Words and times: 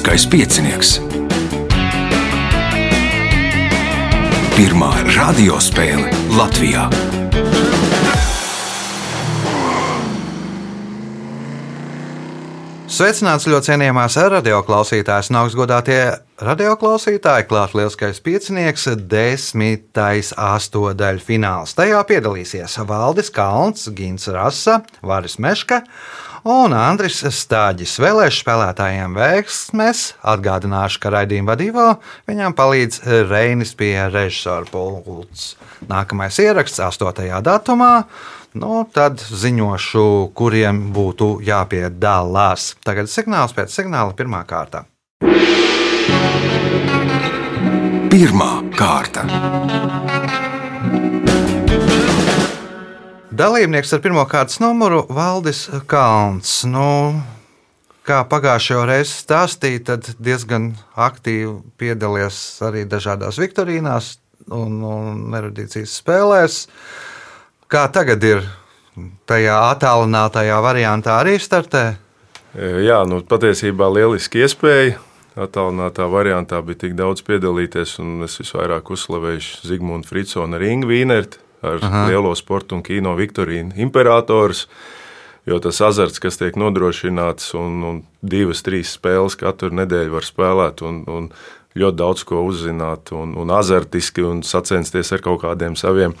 Lieliskais 0.00 0.24
piecinieks. 0.32 0.90
Pirmā 4.56 4.88
radiospēle 5.12 6.08
Latvijā. 6.38 6.86
Sveicināts 12.88 13.44
ļoti 13.44 13.68
cienījamās 13.68 14.16
radioklausītājas 14.38 15.28
un 15.34 15.42
augstgadātie 15.42 16.00
radioklausītāji. 16.48 17.50
Klāt 17.52 17.76
lielskais 17.76 18.24
piecinieks, 18.24 18.88
desmitais 19.04 20.32
astotdaļu 20.32 21.26
fināls. 21.28 21.76
Tajā 21.76 22.00
piedalīsies 22.08 22.80
Valdis 22.88 23.28
Kalns, 23.36 23.84
Gins 23.92 24.32
Rasa, 24.32 24.80
Varis 25.04 25.36
Meška 25.36 25.84
un 26.48 26.72
Andris 26.76 27.20
Stāģis. 27.34 27.98
Vēlēšu 28.00 28.42
spēlētājiem 28.44 29.14
veiksmes 29.16 30.02
atgādināšu, 30.22 31.00
ka 31.02 31.12
raidījuma 31.16 31.54
vadībā 31.54 31.86
viņam 32.30 32.56
palīdz 32.56 33.00
Reinis 33.30 33.74
pie 33.76 33.94
režisora 34.12 34.68
pults. 34.70 35.54
Nākamais 35.90 36.38
ieraksts 36.42 36.80
8. 36.80 37.28
datumā. 37.44 37.94
Nu, 38.58 38.82
tad 38.90 39.20
ziņošu, 39.22 40.32
kuriem 40.34 40.88
būtu 40.94 41.36
jāpiedalās. 41.46 42.74
Tagad 42.82 43.12
signāls 43.12 43.54
pēc 43.54 43.70
signāla 43.70 44.16
pirmā 44.18 44.42
kārta. 44.48 44.88
Pirmā 48.10 48.52
kārta. 48.74 49.22
Dalībnieks 53.40 53.94
ar 53.96 54.02
pirmā 54.04 54.26
kārtas 54.28 54.58
numuru 54.60 54.98
Valdis 55.16 55.62
Kalns. 55.88 56.58
Nu, 56.68 57.14
kā 58.04 58.18
pagājušajā 58.28 58.82
reizē 58.90 59.14
stāstīja, 59.14 59.80
tad 59.86 60.10
diezgan 60.20 60.74
aktīvi 60.92 61.54
piedalījies 61.80 62.40
arī 62.68 62.84
dažādās 62.90 63.40
viktorīnās 63.40 64.10
un, 64.52 64.76
un 64.84 65.38
erudīcijas 65.40 65.96
spēlēs. 66.02 66.60
Kā 67.72 67.86
tagad 67.94 68.28
ir 68.28 68.44
tajā 69.30 69.56
attālinātajā 69.70 70.60
variantā 70.60 71.16
arī 71.22 71.38
startē? 71.40 71.86
Jā, 72.84 73.02
nu, 73.08 73.22
patiesībā 73.24 73.88
lieliski 73.94 74.44
iespēja. 74.44 74.98
Attālinātā 75.40 76.12
variantā 76.12 76.60
bija 76.66 76.84
tik 76.84 76.98
daudz 76.98 77.24
piedalīties, 77.24 78.02
un 78.04 78.26
es 78.26 78.36
visvairāk 78.42 78.92
uzslavēju 78.92 79.62
Zigmundu 79.64 80.12
Fritsonu 80.12 80.58
ar 80.58 80.66
Ingu 80.66 80.90
Vīnerti, 80.92 81.40
ar 81.62 81.78
Aha. 81.82 82.06
lielo 82.08 82.34
sporta 82.38 82.76
un 82.76 82.82
kino 82.86 83.14
Viktorīnu 83.18 83.78
Imperators. 83.80 84.66
Jo 85.48 85.56
tas 85.58 85.80
azarts, 85.80 86.20
kas 86.20 86.36
tiek 86.36 86.56
nodrošināts, 86.60 87.54
un, 87.58 87.80
un 87.82 88.02
divas, 88.20 88.60
trīs 88.62 88.92
spēles 88.98 89.38
katru 89.40 89.72
nedēļu 89.72 90.12
var 90.12 90.26
spēlēt, 90.26 90.82
un, 90.84 91.00
un 91.08 91.30
ļoti 91.78 91.96
daudz 91.96 92.24
ko 92.26 92.42
uzzināt, 92.48 93.12
un, 93.16 93.32
un 93.38 93.52
azartiski 93.54 94.24
un 94.26 94.42
sacensties 94.46 95.12
ar 95.14 95.22
kaut 95.24 95.40
kādiem 95.44 95.76
saviem 95.78 96.16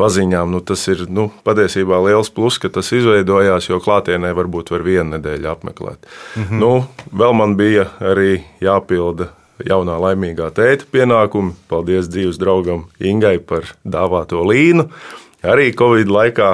paziņām. 0.00 0.52
Nu, 0.52 0.60
tas 0.60 0.84
ir 0.92 1.06
nu, 1.08 1.30
patiesībā 1.46 1.98
liels 2.04 2.30
plus, 2.36 2.60
ka 2.60 2.70
tas 2.72 2.92
izveidojās, 2.94 3.70
jo 3.72 3.80
klātienē 3.82 4.32
varbūt 4.36 4.70
var 4.74 4.86
vienu 4.86 5.16
nedēļu 5.16 5.50
apmeklēt. 5.50 6.06
Mm 6.36 6.44
-hmm. 6.44 6.62
nu, 6.62 6.72
vēl 7.16 7.36
man 7.36 7.56
bija 7.56 7.88
arī 8.00 8.44
jāpilda 8.60 9.32
jaunā 9.66 9.96
laimīgā 10.00 10.50
tēta 10.56 10.88
pienākumi. 10.92 11.54
Paldies 11.68 12.08
dzīves 12.10 12.38
draugam 12.40 12.86
Ingai 13.00 13.38
par 13.38 13.68
dāvāto 13.84 14.42
līnu. 14.46 14.88
Arī 15.42 15.70
Covid 15.76 16.10
laikā 16.12 16.50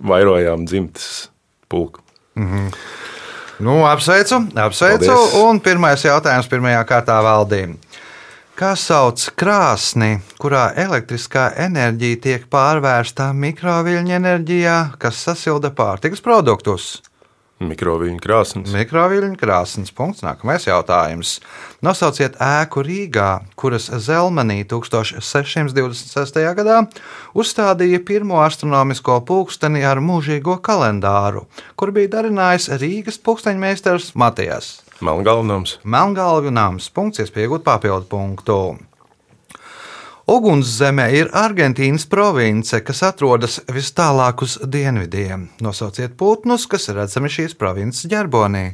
vairojām 0.00 0.66
dzimtes 0.66 1.30
pulku. 1.68 2.00
Mm 2.34 2.46
-hmm. 2.46 2.74
Nu, 3.58 3.84
apsveicu, 3.84 4.42
apsveicu. 4.54 5.06
Paldies. 5.06 5.34
Un 5.34 5.60
pirmais 5.60 6.04
jautājums 6.04 6.48
pirmajā 6.48 6.84
kārtā 6.84 7.22
valdīm. 7.22 7.76
Kā 8.56 8.74
sauc 8.76 9.22
krāsni, 9.36 10.18
kurā 10.40 10.72
elektriskā 10.76 11.46
enerģija 11.56 12.16
tiek 12.20 12.42
pārvērsta 12.52 13.32
mikroviļņu 13.32 14.12
enerģijā, 14.12 14.90
kas 14.98 15.22
sasilda 15.24 15.70
pārtikas 15.70 16.20
produktus? 16.20 17.02
Mikroviļņu 17.60 18.22
krāsnes. 18.24 18.72
Mikroviļņu 18.72 19.36
krāsnes. 19.40 19.92
Punkts. 19.92 20.24
Nākamais 20.24 20.64
jautājums. 20.64 21.34
Nosauciet 21.84 22.38
ēku 22.40 22.80
Rīgā, 22.86 23.28
kuras 23.60 23.90
Zelmenī 24.00 24.62
1626. 24.68 26.40
gadā 26.56 26.80
uzstādīja 27.36 28.00
pirmo 28.08 28.40
astronomisko 28.40 29.20
pulksteni 29.28 29.84
ar 29.84 30.00
mūžīgo 30.00 30.56
kalendāru, 30.64 31.44
kur 31.76 31.92
bija 31.92 32.16
darinājis 32.16 32.72
Rīgas 32.80 33.20
pulksteņmeistars 33.20 34.14
Matijas. 34.16 34.78
Melngalvnams. 35.04 35.78
Melngalvnams. 35.84 36.88
Punkts, 36.96 37.20
iespējot 37.24 37.64
papildu 37.64 38.08
punktu. 38.08 38.60
Ugunszeme 40.30 41.08
ir 41.10 41.26
Argentīnas 41.34 42.04
province, 42.06 42.78
kas 42.86 43.00
atrodas 43.02 43.56
vis 43.74 43.88
tālāk 43.98 44.44
uz 44.46 44.54
dienvidiem. 44.62 45.48
Nosauciet 45.58 46.14
putnus, 46.20 46.68
kas 46.70 46.86
redzami 46.94 47.32
šīs 47.34 47.56
provinces 47.58 48.06
ģerbonī. 48.12 48.64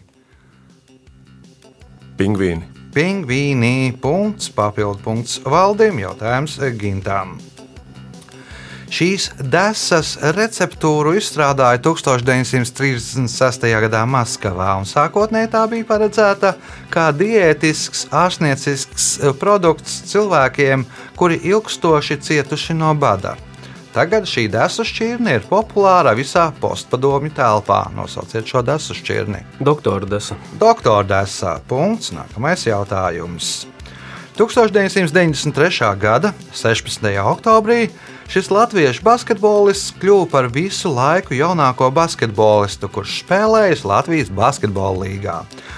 Pingvīni. 2.20 2.68
Pingvīni. 2.92 3.94
Punkts, 4.04 4.52
papildu 4.52 5.00
punkts 5.08 5.40
valdīm, 5.48 6.04
jautājums 6.04 6.60
Gintam. 6.76 7.38
Šīs 8.86 9.32
desas 9.42 10.12
receptūru 10.36 11.16
izstrādāja 11.18 11.80
1936. 11.82 13.66
gadā 13.82 14.04
Maskavā, 14.06 14.76
un 14.78 14.86
sākotnēji 14.86 15.50
tā 15.56 15.64
bija 15.72 15.88
paredzēta 15.88 16.52
kā 16.94 17.08
diētisks, 17.10 18.06
ārstniecisks 18.14 19.08
produkts 19.40 20.04
cilvēkiem, 20.12 20.86
kuri 21.18 21.40
ilgstoši 21.50 22.20
cietuši 22.28 22.78
no 22.78 22.94
bada. 22.94 23.34
Tagad 23.96 24.28
šī 24.28 24.44
desu 24.52 24.84
šķirne 24.84 25.38
ir 25.38 25.46
populāra 25.48 26.12
visā 26.14 26.50
postpadomju 26.60 27.32
telpā. 27.34 27.86
Nosauciet 27.96 28.44
šo 28.46 28.60
desu 28.62 28.94
šķirni. 28.94 29.40
Doktora 29.64 30.06
desa. 30.06 30.36
Doktora 30.60 31.06
desa. 31.16 31.56
Punkts. 31.66 32.12
Nākamais 32.12 32.66
jautājums. 32.68 33.64
1993. 34.36 35.96
gada 35.96 36.34
16. 36.52 37.08
oktobrī 37.24 37.88
Šis 38.26 38.48
latviešu 38.50 39.04
basketbolists 39.06 39.92
kļuva 40.02 40.26
par 40.32 40.48
visu 40.50 40.90
laiku 40.90 41.36
jaunāko 41.38 41.92
basketbolistu, 41.94 42.88
kurš 42.90 43.20
spēlējis 43.22 43.84
Latvijas 43.86 44.32
basketbola 44.34 45.04
līgā. 45.04 45.36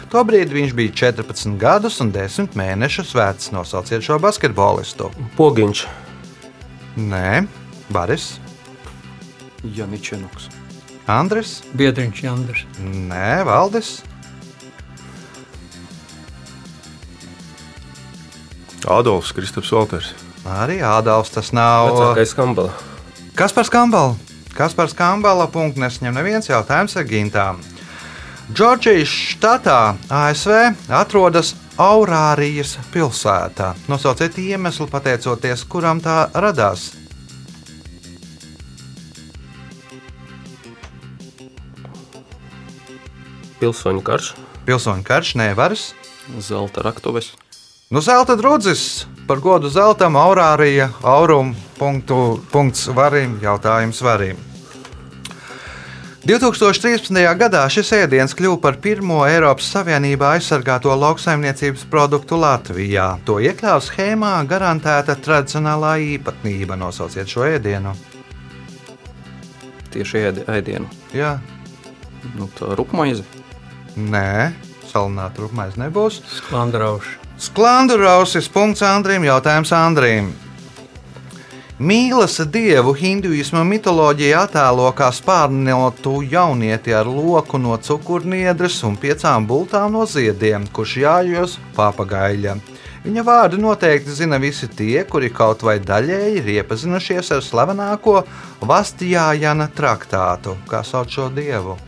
Tobrīd 0.09 0.55
viņš 0.57 0.73
bija 0.77 0.95
14 1.13 1.59
gadus 1.61 2.01
un 2.01 2.13
10 2.15 2.57
mēnešus 2.57 3.13
vecs. 3.19 3.51
Nosauciet 3.53 4.07
šo 4.07 4.17
basketbolistu. 4.25 5.11
Pogiņš. 5.37 5.85
Nē, 6.97 7.45
Baris. 7.93 8.39
Janičenoks. 9.77 10.49
Andris. 11.09 11.59
Biedriņš 11.77 12.23
Jandrs. 12.25 12.65
Nē, 12.81 13.45
Valdis. 13.49 13.99
Adolfs 18.89 19.35
Kristaps 19.37 19.73
Valters. 19.75 20.15
Arī 20.47 20.79
Ādams 20.85 21.33
tas 21.35 21.51
nav. 21.57 21.91
Vecākais 21.91 22.35
skambala. 22.35 22.73
Kas 23.39 23.55
par 23.55 23.67
skambalu? 23.67 24.17
Kas 24.55 24.75
par 24.75 24.91
skambala 24.91 25.47
punktu 25.51 25.83
nesņem 25.83 26.15
neviens 26.15 26.49
jautājums 26.51 26.97
ar 26.99 27.07
gintām. 27.07 27.61
Džordžijas 28.49 29.11
štatā 29.35 29.81
ASV 30.09 30.55
atrodas 30.89 31.53
Aurārijas 31.79 32.79
pilsētā. 32.91 33.75
Nosauciet 33.87 34.39
iemeslu, 34.43 34.89
pateicoties 34.91 35.63
kuram 35.69 36.01
tā 36.03 36.25
radās. 36.35 36.89
Pilsoņu 43.59 44.03
karš. 44.07 44.33
Pilsoņu 44.67 45.07
karš 45.07 45.35
nevaras. 45.39 45.93
Zelta 46.43 46.83
raktuves. 46.87 47.35
Nu, 47.91 48.01
zelta 48.01 48.37
drudzis 48.37 49.07
par 49.27 49.39
godu 49.41 49.69
zeltam, 49.73 50.17
aurārija, 50.21 50.91
aurum, 51.01 51.55
punktu, 51.79 52.37
punkts 52.53 52.83
varim, 52.93 53.39
jautājums 53.41 54.03
varim. 54.05 54.37
2013. 56.29 57.17
gadā 57.41 57.63
šis 57.73 57.93
ēdiens 57.97 58.35
kļuva 58.37 58.59
par 58.61 58.77
pirmo 58.85 59.23
Eiropas 59.25 59.71
Savienībā 59.73 60.35
aizsargāto 60.37 60.93
lauksaimniecības 61.01 61.87
produktu 61.89 62.37
Latvijā. 62.37 63.07
To 63.25 63.39
iekļāva 63.41 63.81
schēmā 63.87 64.33
garantēta 64.51 65.17
tradicionālā 65.25 65.95
īpatnība. 66.11 66.77
Nosauciet 66.77 67.33
šo 67.33 67.47
ēdienu. 67.49 67.95
Tieši 69.95 70.27
ēdienu. 70.45 70.91
Jā. 71.17 71.39
Nu, 72.37 72.51
tā 72.59 72.75
rupmaize. 72.77 73.25
Nē, 73.97 74.53
salināta 74.93 75.47
rupmaize 75.47 75.81
nebūs. 75.81 76.21
Sklandrauši. 76.43 77.28
Sklandu 77.39 77.95
rausis 77.97 78.49
punkts 78.51 78.83
Andrim, 78.83 79.23
jautājums 79.23 79.71
Andrim. 79.71 80.33
Mīlas 81.79 82.41
dievu 82.51 82.91
hinduisma 82.99 83.61
mitoloģija 83.63 84.41
attēlo 84.49 84.89
kā 84.99 85.13
spārnotu 85.15 86.17
jaunieti 86.27 86.97
ar 86.99 87.07
loku 87.07 87.61
no 87.63 87.77
cukurniedres 87.79 88.81
un 88.83 88.99
piecām 88.99 89.47
bultām 89.47 89.95
no 89.95 90.03
ziediem, 90.03 90.67
kurš 90.75 90.97
jājos 91.05 91.57
papagaļa. 91.79 92.57
Viņa 93.07 93.27
vārdu 93.31 93.63
noteikti 93.63 94.19
zina 94.19 94.43
visi 94.43 94.67
tie, 94.67 95.05
kuri 95.07 95.31
kaut 95.31 95.63
vai 95.63 95.79
daļēji 95.79 96.43
ir 96.43 96.53
iepazinušies 96.59 97.31
ar 97.39 97.47
slavenāko 97.47 98.19
Vastijāna 98.67 99.71
traktātu, 99.71 100.59
kā 100.67 100.83
sauc 100.83 101.15
šo 101.15 101.31
dievu. 101.31 101.79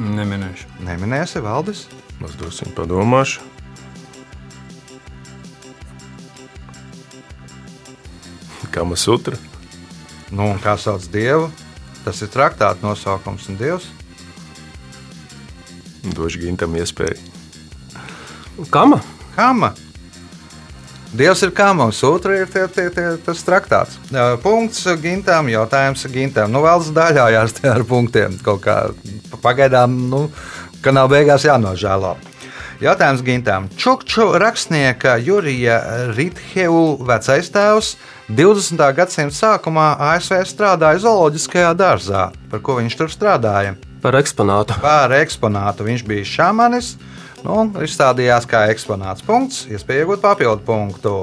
Neminēšu. 0.00 0.78
Neminēsi 0.88 1.44
valdis? 1.44 1.90
Dosim 2.40 2.72
padomāšu. 2.72 3.51
Kama 8.72 8.96
sutra. 8.96 9.36
Nu, 10.32 10.48
un 10.48 10.60
kā 10.62 10.78
sauc 10.80 11.04
dievu? 11.12 11.50
Tas 12.06 12.22
ir 12.24 12.30
traktāta 12.32 12.80
nosaukums 12.82 13.44
un 13.52 13.60
dievs. 13.60 13.84
Došu 16.16 16.40
gintam 16.42 16.72
iespēju. 16.80 17.20
Kama? 18.72 18.98
Kama. 19.36 19.74
Dievs 21.12 21.42
ir 21.44 21.52
kama, 21.52 21.84
un 21.84 21.92
sutra 21.92 22.38
ir 22.40 22.48
tie, 22.48 22.64
tie, 22.72 22.88
tie, 22.88 23.04
tas 23.20 23.44
traktāts. 23.44 23.98
Punkts 24.40 24.86
gintām, 25.02 25.50
jautājums 25.52 26.06
gintām. 26.08 26.48
Nu, 26.48 26.64
vēl 26.64 26.88
daļājās 26.96 27.58
tie 27.60 27.68
ar 27.68 27.84
punktiem. 27.84 28.38
Kaut 28.40 28.64
kā 28.64 28.76
pagaidām, 29.44 29.98
nu, 30.08 30.22
ka 30.80 30.96
nav 30.96 31.12
beigās 31.12 31.44
jānožēlo. 31.44 32.16
Jautājums 32.80 33.20
gintām. 33.26 33.68
Čukču 33.76 34.30
rakstnieka 34.40 35.18
Jurija 35.20 35.76
Ritheu 36.16 36.96
vecais 37.04 37.50
tēvs 37.52 37.96
20. 38.32 38.80
gadsimta 38.96 39.36
sākumā 39.36 39.90
ASV 40.12 40.40
strādāja 40.48 41.02
zooloģiskajā 41.04 41.74
dārzā. 41.76 42.30
Par 42.50 42.62
ko 42.64 42.78
viņš 42.80 42.96
tur 42.96 43.12
strādāja? 43.12 43.76
Par 44.02 44.16
eksponātu. 44.18 44.78
Par 44.82 45.12
eksponātu 45.20 45.86
viņš 45.86 46.06
bija 46.08 46.30
šāmanis. 46.32 46.94
Nu, 47.44 47.66
izstādījās 47.82 48.46
kā 48.48 48.64
eksponāts. 48.72 49.24
Punkts, 49.26 49.66
iespēja 49.70 50.06
iegūt 50.06 50.22
papildu 50.22 50.62
punktu. 50.66 51.16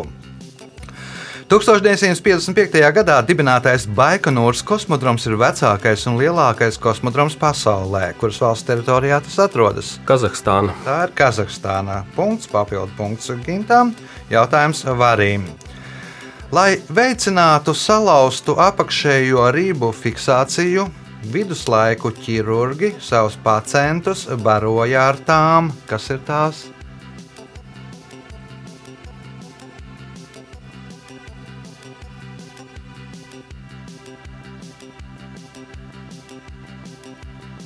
1955. 1.50 2.78
gadā 2.94 3.16
dibinātais 3.26 3.88
Baikonūras 3.98 4.60
kosmodroms 4.62 5.24
ir 5.26 5.34
vecākais 5.42 6.04
un 6.06 6.20
lielākais 6.20 6.78
kosmodroms 6.78 7.34
pasaulē, 7.42 8.12
kuras 8.22 8.38
valsts 8.38 8.68
teritorijā 8.68 9.18
tas 9.26 9.40
atrodas. 9.48 9.96
Kazahstāna. 10.06 10.76
Tā 10.86 11.00
ir 11.08 11.16
Kazahstānā. 11.18 12.04
Punkts, 12.14 12.46
papildu 12.54 12.94
punkts 13.00 13.34
gintām. 13.48 13.96
Jautājums 14.30 14.86
varim. 15.02 15.50
Lai 16.54 16.78
veicinātu 16.86 17.74
salauztu 17.74 18.54
apakšējo 18.70 19.50
rību 19.50 19.90
fiksāciju, 20.06 20.86
viduslaiku 21.34 22.14
ķirurgi 22.14 23.00
savus 23.02 23.42
pacientus 23.42 24.28
baroja 24.38 25.10
ar 25.10 25.26
tām, 25.26 25.74
kas 25.90 26.12
ir 26.14 26.22
tās. 26.30 26.68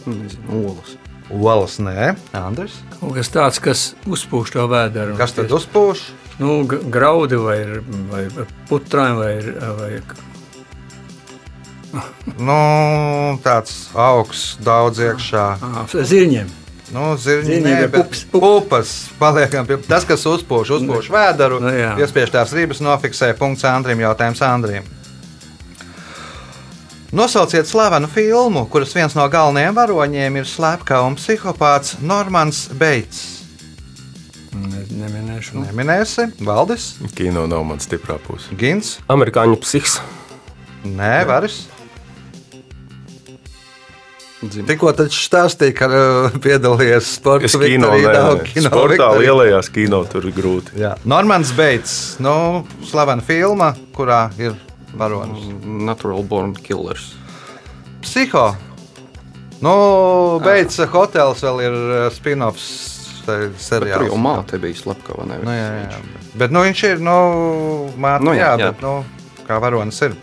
Nezinu, 0.09 0.59
olas. 0.63 0.95
Olas, 1.33 1.77
nē, 1.79 2.13
Andris. 2.35 2.75
Kaut 2.99 3.15
kas 3.15 3.31
tāds, 3.31 3.61
kas 3.63 3.83
uzpūš 4.05 4.51
to 4.53 4.65
vēdru. 4.69 5.15
Kas 5.17 5.33
tad 5.37 5.51
uzpūš? 5.55 6.03
Nu, 6.41 6.63
graudi 6.67 7.37
vai, 7.39 7.59
vai 8.11 8.23
putrājumi 8.69 9.19
vai, 9.21 9.69
vai 9.77 9.91
Nu, 12.41 13.37
tāds 13.45 13.73
augsts, 13.93 14.57
daudz 14.65 14.97
iekšā. 15.03 15.43
ā, 15.61 15.83
zirņiem. 15.93 16.49
Nu, 16.93 17.13
zirņi, 17.17 17.45
Zirņi 17.49 17.61
nē, 17.65 17.73
vai 17.77 17.87
bet 17.87 18.01
pupas? 18.01 18.23
pupas. 18.33 18.89
Paliekam 19.21 19.65
pie 19.69 19.77
tas, 19.85 20.05
kas 20.05 20.25
uzpūš, 20.29 20.73
uzpūš 20.79 21.09
vēderu. 21.13 21.59
Nu. 21.63 21.71
Iespiež 22.01 22.33
tās 22.33 22.53
rības, 22.53 22.81
nofiksē 22.85 23.31
punkts 23.37 23.65
Andrim, 23.69 24.01
jautājums 24.03 24.41
Andrim. 24.45 24.85
Nosauciet 27.13 27.67
slavenu 27.69 28.07
filmu, 28.09 28.65
kuras 28.73 28.89
viens 28.97 29.13
no 29.13 29.21
galvenajiem 29.29 29.75
varoņiem 29.77 30.39
ir 30.39 30.47
slepkavs 30.49 31.05
un 31.11 31.17
psihopāts 31.19 31.99
Normans 32.01 32.63
Beits. 32.73 33.19
Ne, 34.57 34.81
neminēšu. 34.97 35.59
Neminēsi, 35.61 36.25
Valdis, 36.41 36.87
Kino 37.13 37.45
nav 37.45 37.67
mans 37.69 37.85
stiprā 37.85 38.17
puse. 38.17 38.49
Gins, 38.57 38.95
Amerikāņu 39.13 39.61
psihs. 39.61 39.99
Nē, 40.89 41.13
Varis. 41.29 41.59
Dzim. 44.43 44.65
Tikko 44.67 44.89
taču 44.97 45.21
stāstīja, 45.29 45.77
ka 45.77 45.93
uh, 45.93 46.41
piedalījies 46.43 47.13
sporta 47.19 47.47
kino, 47.61 47.93
Viktorija, 47.93 48.09
nē, 48.09 48.35
nē. 48.41 48.49
kino 48.49 48.73
Sportā 48.73 48.97
Viktorija. 48.97 49.21
lielajās 49.21 49.69
kino 49.77 50.01
tur 50.09 50.25
ir 50.27 50.33
grūti. 50.35 50.79
Jā. 50.81 50.97
Normans 51.05 51.53
Beits, 51.55 51.93
nu, 52.25 52.65
slavena 52.89 53.21
filma, 53.21 53.75
kurā 53.93 54.25
ir 54.41 54.57
varonis. 54.99 55.49
Natural 55.63 56.23
Born 56.23 56.55
Killers. 56.55 57.13
Psiho. 58.03 58.51
Nu, 59.63 59.75
Beits 60.43 60.81
hotels 60.91 61.43
vēl 61.45 61.63
ir 61.63 61.77
uh, 61.77 62.09
spin-offs 62.11 62.71
tai 63.23 63.37
Tur 63.55 64.07
jau 64.07 64.19
māte 64.19 64.59
bija 64.59 64.75
slepkava. 64.75 65.25
Nu, 65.29 65.39
jā, 65.47 65.69
jā. 65.79 65.87
viņš. 66.03 66.29
Bet 66.39 66.53
nu, 66.53 66.63
viņš 66.67 66.83
ir, 66.89 67.01
nu, 67.03 67.17
māte, 67.95 68.25
nu, 68.27 68.35
jā, 68.35 68.43
jā, 68.43 68.51
jā, 68.51 68.59
jā. 68.59 68.71
bet, 68.71 68.83
nu, 68.83 69.43
kā 69.47 69.59
varonis 69.63 70.01
ir. 70.03 70.15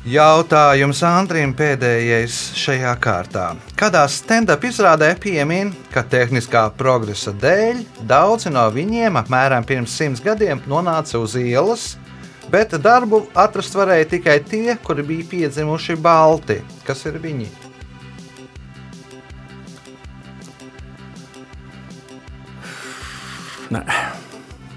Jautājums 0.00 1.02
Andrim 1.04 1.50
pēdējais 1.52 2.36
šajā 2.56 2.94
kārtā. 3.04 3.50
Kādā 3.76 4.06
stand-up 4.08 4.64
izrādē 4.64 5.10
piemin, 5.20 5.74
ka 5.92 6.00
tehniskā 6.00 6.62
progresa 6.78 7.34
dēļ 7.36 7.82
daudzi 8.08 8.48
no 8.48 8.64
viņiem 8.72 9.20
apmēram 9.20 9.66
pirms 9.68 9.92
simts 10.00 10.24
gadiem 10.24 10.62
nonāca 10.72 11.20
uz 11.20 11.36
ielas, 11.36 11.98
bet 12.50 12.74
darbu 12.82 13.24
atrast 13.34 13.74
varēja 13.78 14.08
tikai 14.16 14.38
tie, 14.44 14.76
kuri 14.84 15.04
bija 15.06 15.28
piedzimuši 15.30 15.96
balti. 15.96 16.60
Kas 16.86 17.04
ir 17.06 17.20
viņi? 17.22 17.48
Nē. 23.70 23.84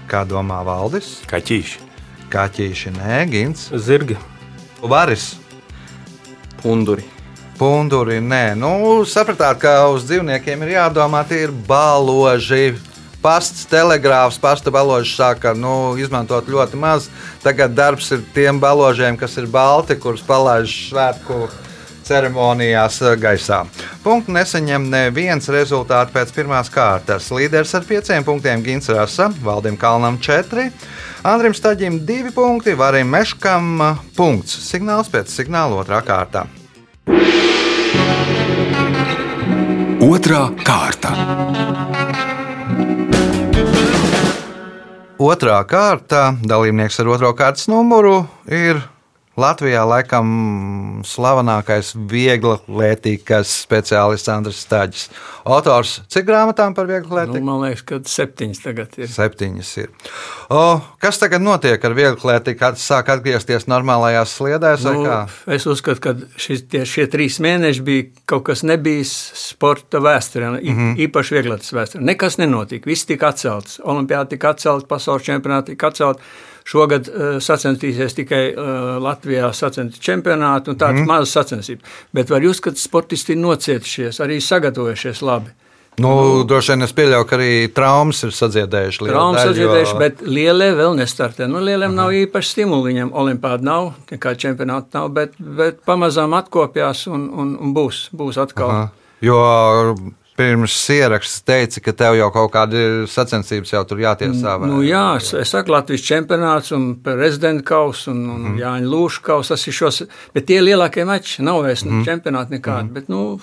Kā 0.06 0.22
domā 0.28 0.60
Valdis? 0.62 1.16
Kaķīši. 1.26 1.80
Kaķīši, 2.30 2.92
nē, 2.94 3.18
Gins, 3.30 3.68
Zirgi, 3.74 4.16
Varis. 4.82 5.34
punduri. 6.62 7.04
Punduri, 7.58 8.18
nē, 8.18 8.56
nu, 8.58 9.04
sapratāt, 9.06 9.60
ka 9.62 9.88
uz 9.92 10.06
dzīvniekiem 10.08 10.62
ir 10.66 10.72
jādomā, 10.74 11.22
tie 11.28 11.44
ir 11.44 11.52
baloži. 11.52 12.74
Pasts, 13.24 13.64
telegrāfs, 13.72 14.36
pasta 14.36 14.68
baloži 14.68 15.14
sāka 15.16 15.54
nu, 15.56 15.94
izmantot 15.96 16.44
ļoti 16.44 16.76
maz. 16.76 17.06
Tagad 17.40 17.72
darbs 17.72 18.10
ir 18.12 18.20
tiem 18.34 18.58
baložiem, 18.60 19.16
kas 19.16 19.38
ir 19.40 19.46
balti, 19.48 19.96
kurus 19.96 20.20
palaiž 20.26 20.74
svētku 20.90 21.46
ceremonijās 22.04 22.98
eh, 23.00 23.14
gaisā. 23.16 23.62
Punktu 24.04 24.34
nesaņem 24.36 24.90
neviens 24.92 25.48
rezultāts 25.48 26.12
pēc 26.12 26.34
pirmās 26.36 26.68
kārtas. 26.72 27.30
Līderis 27.32 27.72
ar 27.78 27.88
pieciem 27.88 28.26
punktiem 28.26 28.60
Gins 28.66 28.92
Rasa, 28.92 29.30
Valdim 29.44 29.80
Kalnam 29.80 30.20
četri, 30.20 30.68
Andrim 31.24 31.56
Staģim 31.56 32.02
divi 32.04 32.34
punkti, 32.34 32.76
Varim 32.76 33.08
Meškam 33.08 33.72
eh, 33.80 34.04
punkts. 34.20 34.60
Signāls 34.68 35.08
pēc 35.08 35.32
signāla 35.32 35.80
otrā 35.80 36.04
kārtā. 36.04 36.44
Otra 40.04 40.50
kārta. 40.60 42.33
Otrā 45.24 45.60
kārta 45.70 46.34
dalībnieks 46.42 46.98
ar 47.00 47.08
otro 47.14 47.30
kārtas 47.38 47.68
numuru 47.70 48.24
ir 48.50 48.82
Latvijā 49.34 49.80
laikam 49.82 50.28
slavenākais 51.02 51.88
viegla 52.10 52.60
lētīgais 52.70 53.50
speciālists 53.64 54.30
Andris 54.30 54.60
Stāģis. 54.62 55.08
Autors 55.44 55.96
cik 56.12 56.28
grāmatām 56.28 56.76
par 56.76 56.86
vieglu 56.86 57.10
Nu, 57.10 57.18
lētību? 57.18 57.42
man 57.48 57.64
liekas, 57.64 57.82
ka 57.88 57.98
septiņas 58.06 58.62
tagad 58.62 58.94
ir. 59.00 59.10
Septiņas 59.10 59.72
ir. 59.82 59.90
O, 60.54 60.62
kas 61.02 61.18
tagad 61.18 61.42
notiek 61.42 61.82
ar 61.82 61.96
vieglu 61.98 62.30
lētību? 62.30 62.60
Kāds 62.62 62.86
sāk 62.86 63.10
atgriezties 63.10 63.66
normālajās 63.66 64.36
sliedēs? 64.38 64.86
Nu, 64.86 65.02
es 65.50 65.66
uzskatu, 65.66 66.04
ka 66.06 66.14
šis, 66.38 66.64
tie, 66.70 66.84
šie 66.86 67.08
trīs 67.10 67.40
mēneši 67.42 67.84
bija 67.84 68.08
kaut 68.30 68.46
kas 68.52 68.62
nebijis 68.62 69.12
sporta 69.34 69.98
vēsturē, 69.98 70.54
mm. 70.54 70.62
-hmm. 70.62 70.96
īpaši 71.08 71.40
vieglatas 71.40 71.74
vēsturē. 71.74 72.06
Nekas 72.06 72.38
nenotika, 72.38 72.86
viss 72.86 73.10
tika 73.10 73.34
atcelts. 73.34 73.80
Olimpiāda 73.82 74.30
tika 74.36 74.54
atcelta, 74.54 74.86
pasaules 74.86 75.26
čempionāti 75.26 75.74
tika 75.74 75.90
atcelta. 75.90 76.22
Šogad 76.64 77.10
uh, 77.10 77.36
sacensties 77.44 78.16
tikai 78.16 78.44
uh, 78.54 78.94
Latvijā 79.04 79.50
sacensties 79.52 80.00
čempionāti 80.00 80.72
un 80.72 80.78
tādas 80.80 81.02
mm. 81.02 81.10
mazas 81.10 81.34
sacensības. 81.36 81.98
Bet 82.16 82.32
var 82.32 82.46
jūs, 82.46 82.62
ka 82.64 82.72
sportisti 82.78 83.36
ir 83.36 83.42
nocietušies, 83.42 84.22
arī 84.24 84.40
sagatavojušies 84.40 85.20
labi. 85.26 85.52
Nu, 86.00 86.42
droši 86.48 86.72
vien 86.72 86.82
es 86.82 86.92
pieļauju, 86.96 87.26
ka 87.30 87.36
arī 87.36 87.50
traumas 87.70 88.24
ir 88.26 88.32
sadziedējušas. 88.34 89.04
Traumas 89.06 89.44
atzīdējuši, 89.44 89.92
jo- 89.92 90.00
bet 90.00 90.24
lielie 90.26 90.72
vēl 90.74 90.96
nestartē. 90.98 91.46
Nu, 91.46 91.60
lieliem 91.62 91.94
nav 91.94 92.10
īpaši 92.10 92.50
stimuli. 92.50 92.90
Viņam 92.90 93.12
olimpiāda 93.14 93.62
nav, 93.68 93.92
nekā 94.10 94.34
čempionāta 94.34 94.98
nav, 94.98 95.12
bet, 95.14 95.38
bet 95.38 95.84
pamazām 95.86 96.34
atkopjās 96.34 97.06
un, 97.06 97.28
un, 97.30 97.54
un 97.60 97.76
būs, 97.76 98.08
būs 98.10 98.40
atkal. 98.42 98.70
Aha. 98.70 98.90
Jo 99.22 99.38
pirms 100.38 100.76
ieraksts 100.90 101.44
teica, 101.46 101.80
ka 101.84 101.94
tev 101.96 102.18
jau 102.18 102.28
kaut 102.34 102.52
kāda 102.54 102.78
sacensības 103.10 103.74
jau 103.74 103.82
tur 103.88 104.02
jātiesā. 104.02 104.56
vai? 104.60 104.70
Nu, 104.70 104.80
jā, 104.86 105.04
es, 105.20 105.30
es 105.38 105.52
saku, 105.54 105.74
Latvijas 105.74 106.06
čempionāts 106.06 106.74
un 106.74 106.90
prezidenta 107.04 107.66
kausa 107.74 108.10
un, 108.12 108.24
un 108.34 108.46
mm. 108.52 108.62
Jāņa 108.62 108.90
Lūša 108.94 109.26
kausa. 109.28 109.54
Tas 109.54 109.68
ir 109.70 109.76
šos, 109.78 110.00
bet 110.34 110.48
tie 110.50 110.60
lielie 110.62 111.06
mači 111.06 111.44
nav 111.46 111.62
vairs 111.66 111.84
mm. 111.86 112.02
čempionāti 112.08 112.58
nekādi. 112.58 112.90
Mm. 112.90 112.94
Bet, 112.96 113.10
nu, 113.12 113.38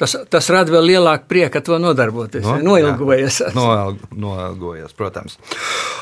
tas, 0.00 0.16
tas 0.32 0.52
rada 0.52 0.72
vēl 0.72 0.88
lielāku 0.94 1.28
prieku, 1.30 1.54
ka 1.58 1.64
to 1.68 1.80
nodarboties. 1.82 2.48
No, 2.48 2.56
Noilgojies. 2.70 3.42
noilgojies, 4.16 4.96
protams. 4.96 5.36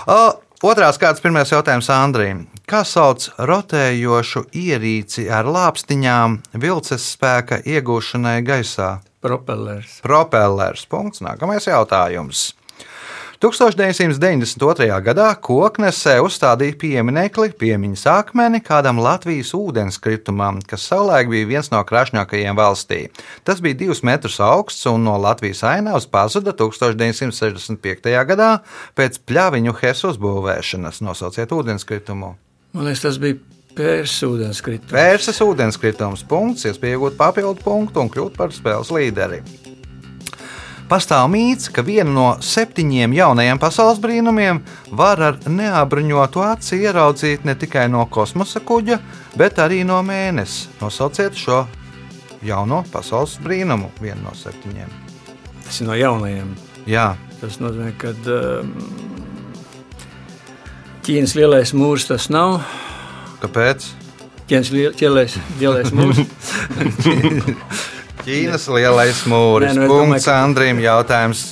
O, 0.07 0.21
otrās 0.65 0.99
kārtas 0.99 1.23
pirmais 1.23 1.53
jautājums 1.53 1.91
Andrija. 1.95 2.41
Kā 2.69 2.83
sauc 2.85 3.29
rotējošu 3.39 4.49
ierīci 4.59 5.29
ar 5.33 5.49
lāpstiņām 5.49 6.39
vilces 6.61 7.07
spēka 7.15 7.63
iegūšanai 7.65 8.41
gaisā? 8.47 8.99
Propellers. 9.25 9.99
Propellers. 10.05 10.85
Punkts. 10.91 11.23
Nākamais 11.25 11.67
jautājums. 11.67 12.53
1992. 13.39 14.87
gadā 15.07 15.29
Koknesē 15.39 16.17
uzstādīja 16.27 16.75
pieminekli 16.75 17.53
piemiņas 17.55 18.03
akmeni 18.11 18.59
kādam 18.67 18.99
Latvijas 18.99 19.53
ūdenskritumam, 19.55 20.59
kas 20.67 20.89
savulaik 20.91 21.31
bija 21.31 21.47
viens 21.47 21.71
no 21.71 21.79
krāšņākajiem 21.87 22.59
valstī. 22.59 22.99
Tas 23.47 23.63
bija 23.63 23.79
divus 23.85 24.03
metrus 24.03 24.41
augsts 24.43 24.89
un 24.91 25.07
no 25.07 25.15
Latvijas 25.23 25.63
ainavas 25.71 26.09
pazuda 26.11 26.51
1965. 26.59 28.11
gadā 28.33 28.51
pēc 28.99 29.23
pļaviņu 29.31 29.77
hesu 29.85 30.11
uzbūvēšanas. 30.17 30.99
Nosauciet 31.07 31.55
ūdenskritumu. 31.55 32.35
Man 32.75 32.91
liekas, 32.91 33.07
tas 33.07 33.23
bija 33.23 33.39
Pērsas 33.79 34.25
ūdenskritums. 34.27 34.91
Vērsas 34.91 35.39
ūdenskritums. 35.45 36.27
Punkts, 36.27 36.67
iespēja 36.67 36.99
iegūt 36.99 37.15
papildu 37.21 37.63
punktu 37.63 38.03
un 38.03 38.11
kļūt 38.11 38.35
par 38.35 38.51
spēles 38.51 38.91
līderi. 38.91 39.45
Pastāv 40.89 41.27
mīts, 41.29 41.69
ka 41.69 41.83
vienu 41.85 42.15
no 42.17 42.27
septiņiem 42.41 43.13
jaunajiem 43.13 43.59
pasaules 43.61 43.99
brīnumiem 44.01 44.63
var 44.97 45.21
ar 45.21 45.37
neapbruņotu 45.45 46.41
aci 46.47 46.79
ieraudzīt 46.81 47.45
ne 47.45 47.55
tikai 47.61 47.87
no 47.93 48.07
kosmosa 48.09 48.63
kuģa, 48.65 48.97
bet 49.37 49.61
arī 49.61 49.83
no 49.85 50.01
mēnesis. 50.03 50.71
Nosauciet 50.81 51.37
šo 51.37 51.67
jauno 52.41 52.85
pasaules 52.93 53.37
brīnumu, 53.45 53.91
vienu 54.01 54.25
no 54.25 54.33
septiņiem. 54.39 54.97
Tas 55.67 55.83
ir 55.83 55.91
no 55.91 55.99
jaunajiem. 55.99 56.55
Jā, 56.89 57.11
Tas 57.39 57.61
nozīmē, 57.63 57.93
ka 57.95 58.11
um, 58.35 58.73
Ķīnas 61.07 61.37
lielais 61.39 61.71
mūrs 61.77 62.09
tas 62.09 62.27
nav. 62.35 62.65
kāpēc? 63.45 63.87
Ķīnas 64.51 64.73
liel- 64.75 64.97
lielais, 64.99 65.37
lielais 65.61 65.93
mūrs. 65.95 66.25
Ķīnas 68.29 68.67
lielais 68.69 69.23
mūris. 69.31 69.73
Nē, 69.73 69.87
nu, 69.87 69.89
punkts 69.89 70.25
domāju, 70.25 70.25
ka- 70.27 70.41
Andrim, 70.45 70.81
jautājums. 70.85 71.45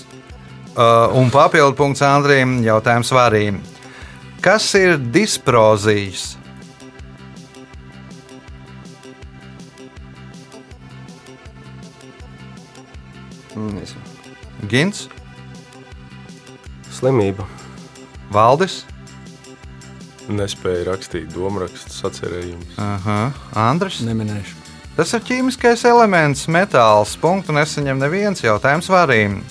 Uh, 0.76 1.08
un 1.16 1.30
papildu 1.32 1.72
punkts 1.78 2.02
Andrim, 2.04 2.58
jautājums 2.66 3.12
Varīm. 3.16 3.62
Kas 4.44 4.66
ir 4.76 4.98
disprozijas? 4.98 6.34
Nezinu. 13.56 14.02
Gins, 14.68 15.06
Slimība. 16.92 17.46
Valdis, 18.32 18.82
Nespēja 20.26 20.88
rakstīt 20.88 21.28
domārakstus, 21.30 22.00
sacerējumus. 22.02 22.72
Aha, 22.82 23.18
Andris. 23.68 24.00
Neminēšu. 24.02 24.65
Tas 24.96 25.12
ir 25.12 25.20
ķīmiskais 25.28 25.82
elements, 25.84 26.46
metāls. 26.48 27.18
Punktu 27.20 27.52
nesaņem 27.52 27.98
neviens 28.00 28.40
jautājums 28.40 28.88
Varīm. 28.88 29.42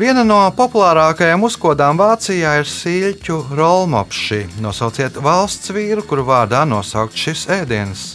Viena 0.00 0.22
no 0.24 0.38
populārākajām 0.56 1.42
uzkodām 1.44 1.98
Vācijā 2.00 2.54
ir 2.62 2.68
sīļķu 2.70 3.36
rolmopši. 3.58 4.38
Nosauciet 4.64 5.18
valsts 5.20 5.74
vīru, 5.76 6.06
kuru 6.08 6.24
vārdā 6.30 6.62
nosaukt 6.64 7.20
šis 7.20 7.44
ēdiens. 7.52 8.06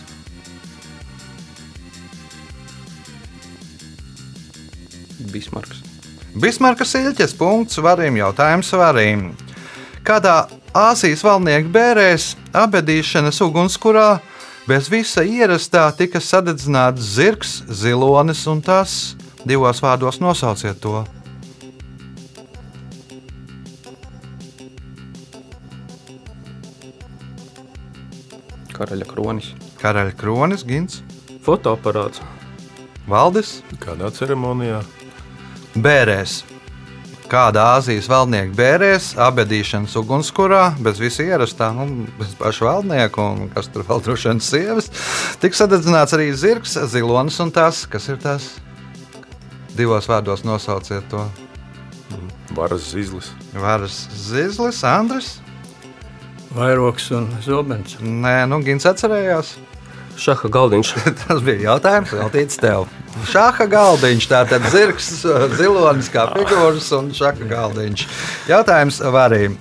Bismarks. 5.29 5.83
Bismarka 6.33 6.89
siļķes 6.89 7.37
punkts 7.37 7.77
varim 7.85 8.17
jautājums 8.17 8.73
varim. 8.73 9.27
Kādā 10.05 10.47
Āzijas 10.75 11.21
valdnieku 11.23 11.69
bērēs 11.71 12.33
abedīšanas 12.65 13.37
ugunskurā 13.45 14.15
bez 14.67 14.89
visa 14.89 15.23
ierastā 15.25 15.85
tika 15.97 16.21
sadedzināts 16.21 17.03
zirgs, 17.15 17.59
zilonis 17.69 18.45
un 18.49 18.63
tas 18.65 19.15
divos 19.45 19.81
vārdos 19.83 20.19
nosauciet 20.23 20.81
to. 20.81 21.03
Karaļa 28.75 29.07
kronis. 29.07 29.53
Karaļa 29.79 30.17
kronis, 30.19 30.65
Gins, 30.67 30.99
Fotoaparāts. 31.45 32.19
Valdis, 33.07 33.59
Kādā 33.79 34.09
ceremonijā? 34.11 34.81
bērēs. 35.75 36.43
Kāda 37.25 37.63
Āzijas 37.75 38.05
valdnieka 38.09 38.53
bērēs, 38.53 39.07
abedīšanas 39.21 39.95
ugunskurā, 39.97 40.75
bez 40.85 40.99
visa 41.01 41.25
ierastā, 41.25 41.71
nu, 41.73 42.05
bez 42.19 42.35
paša 42.37 42.67
valdnieka 42.67 43.23
un 43.23 43.47
kas 43.53 43.71
tur 43.73 43.85
vēl 43.87 44.03
droši 44.05 44.29
vien 44.29 44.41
sievas, 44.45 44.91
tika 45.41 45.57
sadedzināts 45.57 46.13
arī 46.17 46.29
zirgs, 46.37 46.77
zilonis 46.93 47.39
un 47.41 47.53
tas, 47.55 47.85
kas 47.89 48.05
ir 48.13 48.21
tas. 48.21 48.51
Divos 49.75 50.05
vārdos 50.07 50.45
nosauciet 50.45 51.09
to. 51.11 51.25
Varas 52.55 52.91
zizlis. 52.93 53.31
Varas 53.57 54.05
zizlis, 54.15 54.83
Andris. 54.87 55.33
Vairoks 56.55 57.09
un 57.11 57.27
zobens. 57.43 57.97
Nē, 57.99 58.45
nu, 58.47 58.61
Gins 58.63 58.85
atcerējās. 58.87 59.55
Šaha 60.19 60.49
galdiņš. 60.51 60.93
Tas 61.25 61.43
bija 61.45 61.71
jautājums, 61.71 62.13
veltīts 62.15 62.59
tev. 62.61 62.87
Šāda 63.31 63.67
galdiņš, 63.71 64.25
tātad 64.27 64.65
zirgs, 64.73 65.07
zilonis 65.55 66.11
kā 66.11 66.27
figūras 66.33 66.89
un 66.97 67.13
šāda 67.15 67.47
galdiņš. 67.47 68.03
Jautājums 68.51 68.99
varīm. 69.15 69.55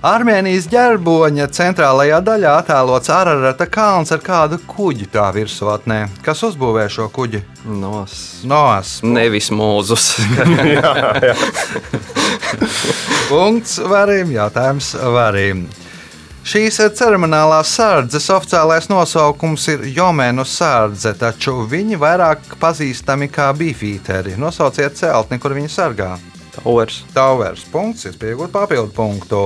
Armēnijas 0.00 0.64
ģerboņa 0.72 1.50
centrālajā 1.52 2.22
daļā 2.24 2.52
attēlots 2.62 3.10
Ararata 3.12 3.66
kalns 3.68 4.08
ar 4.14 4.22
kādu 4.24 4.56
kuģi 4.64 5.10
tā 5.12 5.26
virsotnē. 5.36 6.06
Kas 6.24 6.40
uzbūvē 6.48 6.86
šo 6.88 7.10
kuģi? 7.12 7.42
Nos. 7.68 8.14
Noas. 8.48 8.94
Nevis 9.04 9.50
mūzus. 9.52 10.14
Punkts 13.28 13.76
varim, 13.92 14.32
jautājums 14.32 14.94
varim. 14.96 15.66
Šīs 16.40 16.78
ceremonālās 16.96 17.68
sārdzes 17.76 18.30
oficiālais 18.32 18.88
nosaukums 18.88 19.66
ir 19.68 19.82
Jomēnu 19.92 20.46
sārdze, 20.48 21.12
taču 21.20 21.66
viņi 21.68 21.98
vairāk 22.00 22.56
pazīstami 22.62 23.28
kā 23.28 23.50
bifīteri. 23.56 24.38
Nosauciet 24.40 24.96
celtni, 24.96 25.38
kur 25.38 25.52
viņi 25.58 25.68
sargā. 25.68 26.14
Towers. 26.56 27.02
Towers. 27.12 27.66
Punkts, 27.70 28.08
es 28.08 28.16
pieņemu 28.16 28.48
papildu 28.54 28.96
punktu. 28.96 29.44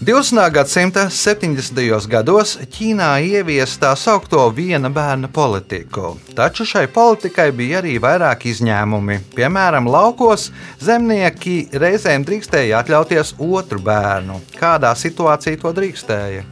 20. 0.00 0.50
gadsimta 0.54 1.08
70. 1.10 2.06
gados 2.06 2.52
Ķīnā 2.70 3.08
ieviesa 3.26 3.80
tā 3.82 3.90
saucamo 3.98 4.44
viena 4.54 4.86
bērna 4.94 5.26
politiku. 5.26 6.12
Taču 6.38 6.62
šai 6.70 6.84
politikai 6.94 7.48
bija 7.50 7.80
arī 7.80 7.96
vairāk 7.98 8.46
izņēmumi. 8.46 9.18
Piemēram, 9.34 9.90
laukos 9.90 10.52
zemnieki 10.78 11.56
reizēm 11.82 12.22
drīkstēja 12.28 12.78
atļauties 12.78 13.34
otru 13.42 13.82
bērnu. 13.82 14.38
Kādā 14.60 14.94
situācijā 14.94 15.58
to 15.64 15.74
drīkstēja? 15.80 16.44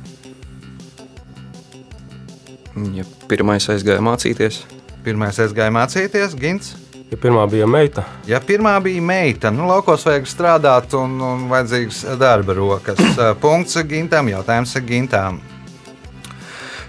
Ja 2.99 3.07
pirmais 3.31 3.71
aizgāja 3.71 4.03
mācīties, 4.05 4.65
Pirmais 5.07 5.37
aizgāja 5.39 5.71
mācīties, 5.71 6.33
Gins. 6.35 6.73
Ja 7.07 7.17
pirmā 7.23 7.45
bija 7.47 7.67
meita, 7.71 8.03
Ja 8.27 8.41
pirmā 8.43 8.73
bija 8.83 9.03
meita, 9.03 9.53
nu, 9.55 9.69
laukos 9.71 10.03
vajag 10.09 10.25
strādāt 10.27 10.95
un, 10.99 11.21
un 11.23 11.45
vajadzīgs 11.53 12.01
darba 12.19 12.57
rokas. 12.59 12.99
Punkts 13.43 13.79
gintam, 13.87 14.27
jautājums 14.33 14.75
gintam. 14.89 15.39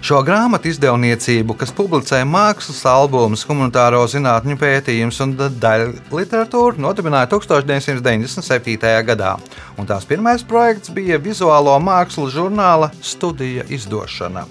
Šo 0.02 0.18
grāmatu 0.22 0.70
izdevniecību, 0.70 1.54
kas 1.58 1.72
publicē 1.74 2.20
mākslas 2.26 2.84
albumus, 2.86 3.42
humanitāro 3.46 4.04
zinātņu 4.10 4.58
pētījumus 4.58 5.18
un 5.24 5.36
daļu 5.38 5.88
literatūru, 6.14 6.78
nodibināja 6.82 7.30
1997. 7.32 8.76
gadā. 9.06 9.32
Un 9.78 9.86
tās 9.90 10.06
pirmais 10.06 10.42
projekts 10.46 10.94
bija 10.94 11.18
vizuālo 11.22 11.74
mākslu 11.82 12.26
žurnāla 12.34 12.90
studija 13.02 13.66
izdošana. 13.70 14.46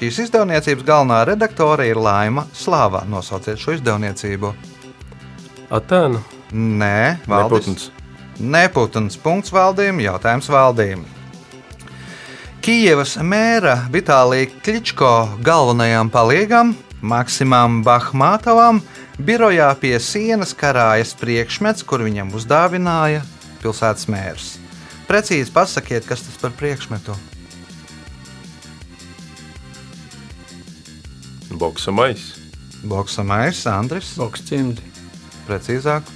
Šīs 0.00 0.26
izdevniecības 0.28 0.84
galvenā 0.92 1.22
redaktore 1.32 1.88
ir 1.88 2.00
Laima 2.00 2.48
Slāva. 2.56 3.04
Nosauciet 3.08 3.60
šo 3.60 3.80
izdevniecību. 3.80 4.52
Atēna. 5.70 6.18
Nē, 6.50 7.20
Valdis. 7.30 7.66
Neputns. 7.70 7.90
Neputns. 8.42 9.16
Punkts 9.22 9.52
valdījumam, 9.54 10.02
jautājums 10.02 10.50
valdījumam. 10.50 11.06
Kijevas 12.60 13.14
mēra 13.24 13.76
Vitālija 13.92 14.50
Kličko 14.64 15.12
galvenajam 15.46 16.10
palīgam, 16.12 16.74
Maksimam 17.00 17.78
Bahmātovam, 17.86 18.82
birojā 19.16 19.70
pie 19.80 19.94
sienas 20.02 20.52
karājas 20.58 21.14
priekšmets, 21.16 21.86
kur 21.86 22.04
viņam 22.04 22.34
uzdāvināja 22.36 23.22
pilsētas 23.62 24.10
mērs. 24.12 24.50
Precīzi 25.08 25.54
pasakiet, 25.54 26.04
kas 26.06 26.26
tas 26.26 26.36
par 26.42 26.52
priekšmetu. 26.58 27.16
Boksa 31.56 31.94
maisa. 31.94 32.36
Boksa 32.84 33.24
maisa, 33.24 33.78
Andris. 33.78 34.16
Boks 34.20 34.44
Precīzāk. 35.50 36.06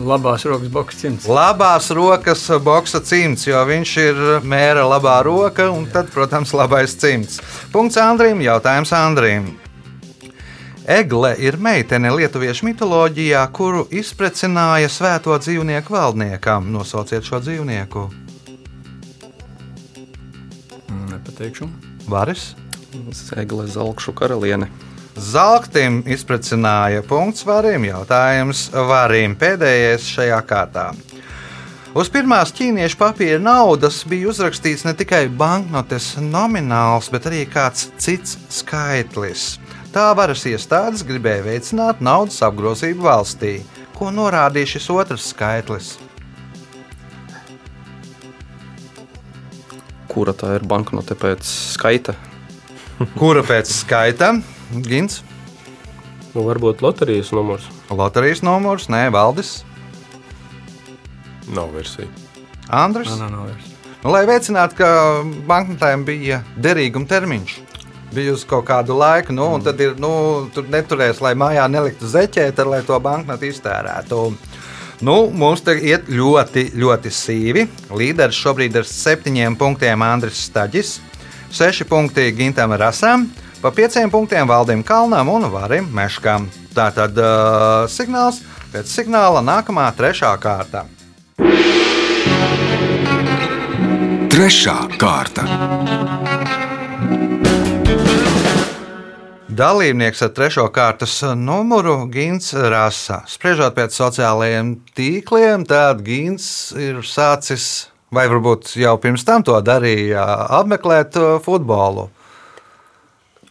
Labās 0.00 0.44
rokas 0.48 0.68
boks 0.72 0.98
cimds. 1.00 1.26
Labās 1.28 1.88
rokas 1.96 2.42
boxa 2.64 3.00
cimds, 3.04 3.46
jo 3.48 3.60
viņš 3.68 3.94
ir 4.00 4.20
mēra 4.44 4.84
labā 4.88 5.18
roka, 5.24 5.70
un 5.72 5.86
tad, 5.92 6.12
protams, 6.12 6.52
labais 6.56 6.92
cimds. 7.00 7.40
Punkts 7.72 7.96
Andrim, 8.00 8.40
jautājums 8.44 8.92
Andrim. 8.96 9.50
Egle 10.90 11.34
ir 11.38 11.56
meitene 11.60 12.10
lietuviešu 12.16 12.66
mitoloģijā, 12.70 13.42
kuru 13.52 13.84
izprecināja 13.92 14.88
svēto 14.92 15.36
dzīvnieku 15.40 15.96
valdniekam. 15.96 16.68
Nosauciet 16.72 17.24
šo 17.24 17.40
dzīvnieku. 17.44 18.08
Nepateikšu. 21.12 21.68
Varis. 22.10 22.54
Egle 23.36 23.68
Zelkšu 23.70 24.16
karaliene. 24.16 24.70
Zelktim 25.18 26.02
izprecināja 26.06 27.02
punkts 27.02 27.42
varim, 27.46 27.84
jautājums 27.88 28.68
varim. 28.72 29.34
Pēdējais 29.38 30.06
šajā 30.06 30.38
kārtā. 30.46 30.90
Uz 31.90 32.06
pirmās 32.06 32.52
ķīniešu 32.54 32.94
papīra 33.00 33.40
naudas 33.42 34.04
bija 34.06 34.28
uzrakstīts 34.30 34.84
ne 34.86 34.92
tikai 34.94 35.24
banknotes 35.26 36.12
nomināls, 36.22 37.08
bet 37.10 37.26
arī 37.26 37.40
kāds 37.50 37.88
cits 37.98 38.36
skaitlis. 38.60 39.56
Tā 39.90 40.12
varas 40.14 40.44
iestādes 40.46 41.02
gribēja 41.02 41.42
veicināt 41.48 41.98
naudas 41.98 42.38
apgrozību 42.46 43.02
valstī, 43.08 43.56
ko 43.98 44.12
norādīja 44.14 44.76
šis 44.76 44.86
otrs 44.94 45.26
skaitlis. 45.32 45.96
Kura 50.10 50.34
tā 50.34 50.54
ir 50.60 50.66
banknote 50.70 51.18
pēc 51.18 51.42
skaita? 51.74 52.14
Kura 53.18 53.42
pēc 53.46 53.74
skaita? 53.80 54.30
Gins, 54.86 55.22
Nu, 56.30 56.44
varbūt 56.46 56.78
loterijas 56.84 57.32
numurs. 57.34 57.64
loterijas 57.90 58.42
numurs, 58.46 58.86
nē, 58.86 59.08
valdis, 59.10 59.64
Nav 61.50 61.72
versija. 61.74 62.06
Andris. 62.70 63.10
Nē, 63.10 63.26
nav 63.30 63.48
vairs. 63.48 63.64
Nu, 64.04 64.12
lai 64.14 64.22
veicinātu, 64.28 64.76
ka 64.78 64.90
banknotēm 65.48 66.04
bija 66.06 66.40
derīguma 66.56 67.08
termiņš. 67.10 67.56
Bija 68.14 68.34
uz 68.34 68.44
kaut 68.48 68.64
kādu 68.68 68.94
laiku, 68.98 69.34
nu, 69.34 69.48
un 69.56 69.62
tad 69.62 69.80
ir, 69.82 69.96
nu, 69.98 70.10
tur 70.54 70.66
neturēs, 70.70 71.20
lai 71.22 71.34
mājā 71.38 71.66
neliktu 71.70 72.08
zeķēt, 72.10 72.58
ar, 72.62 72.70
lai 72.72 72.80
to 72.86 72.96
banknotu 73.02 73.46
iztērētu. 73.50 74.22
Nu, 75.06 75.16
mums 75.30 75.62
te 75.64 75.74
iet 75.78 76.08
ļoti, 76.12 76.70
ļoti 76.78 77.12
sīvi. 77.14 77.66
Līderis 77.96 78.38
šobrīd 78.40 78.76
ir 78.80 78.88
septiņiem 78.88 79.56
punktiem 79.60 80.02
Andris 80.04 80.42
Staģis, 80.48 80.96
seši 81.54 81.86
punkti 81.88 82.28
Gintam 82.36 82.74
Rasam, 82.78 83.28
pa 83.62 83.70
pieciem 83.70 84.10
punktiem 84.10 84.48
Valdim 84.48 84.82
Kalnam 84.82 85.28
un 85.28 85.44
Varim 85.52 85.88
Meškam. 85.92 86.48
Tā 86.74 86.88
tad 86.96 87.16
uh, 87.18 87.84
signāls 87.90 88.40
pēc 88.72 88.88
signāla 88.88 89.42
nākamā 89.44 89.88
trešā 89.96 90.32
kārta. 90.40 90.86
Trešā 94.30 94.76
kārta. 95.00 95.44
Dalībnieks 99.50 100.22
ar 100.24 100.30
trešo 100.32 100.68
kārtas 100.72 101.18
numuru 101.36 102.06
Gins 102.08 102.54
Rasa. 102.54 103.24
Spriežot 103.28 103.74
pēc 103.76 103.92
sociālajiem 103.98 104.76
tīkliem, 104.96 105.66
tad 105.68 106.00
Gins 106.06 106.70
ir 106.80 107.02
sācis, 107.04 107.90
vai 108.14 108.24
varbūt 108.30 108.72
jau 108.80 108.94
pirms 109.02 109.26
tam 109.26 109.44
to 109.44 109.58
darīja, 109.60 110.24
apmeklēt 110.62 111.20
uh, 111.20 111.36
futbolu. 111.44 112.08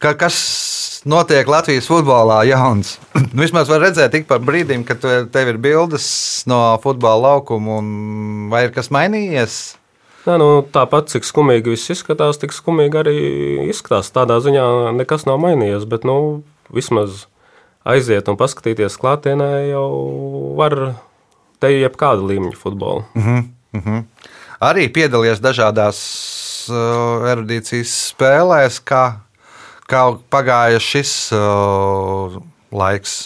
Ka, 0.00 0.14
kas 0.16 0.36
notiek 1.04 1.48
Latvijas 1.48 1.88
futbolā 1.90 2.40
jauns? 2.48 2.96
Nu, 3.30 3.44
vismaz 3.44 3.68
var 3.70 3.82
redzēt 3.84 4.14
tik 4.14 4.24
par 4.26 4.40
brīdim, 4.42 4.82
kad 4.88 5.04
tev 5.30 5.50
ir 5.52 5.58
bildes 5.60 6.06
no 6.50 6.78
futbola 6.82 7.34
laukuma, 7.34 7.76
un 7.78 8.48
vai 8.50 8.64
ir 8.66 8.72
kas 8.74 8.88
mainījies? 8.90 9.58
Nē, 10.24 10.34
nu, 10.40 10.48
tāpat, 10.72 11.12
cik 11.12 11.28
skumīgi 11.28 11.72
viss 11.72 11.92
izskatās, 11.94 12.40
tik 12.40 12.52
skumīgi 12.52 12.98
arī 13.00 13.14
izskatās. 13.70 14.10
Tādā 14.12 14.40
ziņā 14.42 14.64
nekas 14.96 15.28
nav 15.28 15.38
mainījies, 15.44 15.86
bet 15.88 16.08
nu, 16.08 16.16
vismaz 16.74 17.28
aiziet 17.88 18.28
un 18.28 18.40
paskatīties 18.40 18.98
klātienē 19.00 19.48
jau 19.70 19.86
var 20.58 20.76
te 21.60 21.72
jebkāda 21.76 22.24
līmeņa 22.24 22.58
futbolu. 22.60 23.06
Mhm. 23.14 24.04
Arī 24.60 24.90
piedalījies 24.92 25.40
dažādās 25.40 25.98
uh, 26.68 27.24
erudīcijas 27.30 27.94
spēlēs, 28.10 28.80
kā, 28.84 29.04
kā 29.90 30.04
pagāja 30.32 30.80
šis 30.82 31.12
uh, 31.36 32.38
laiks. 32.72 33.18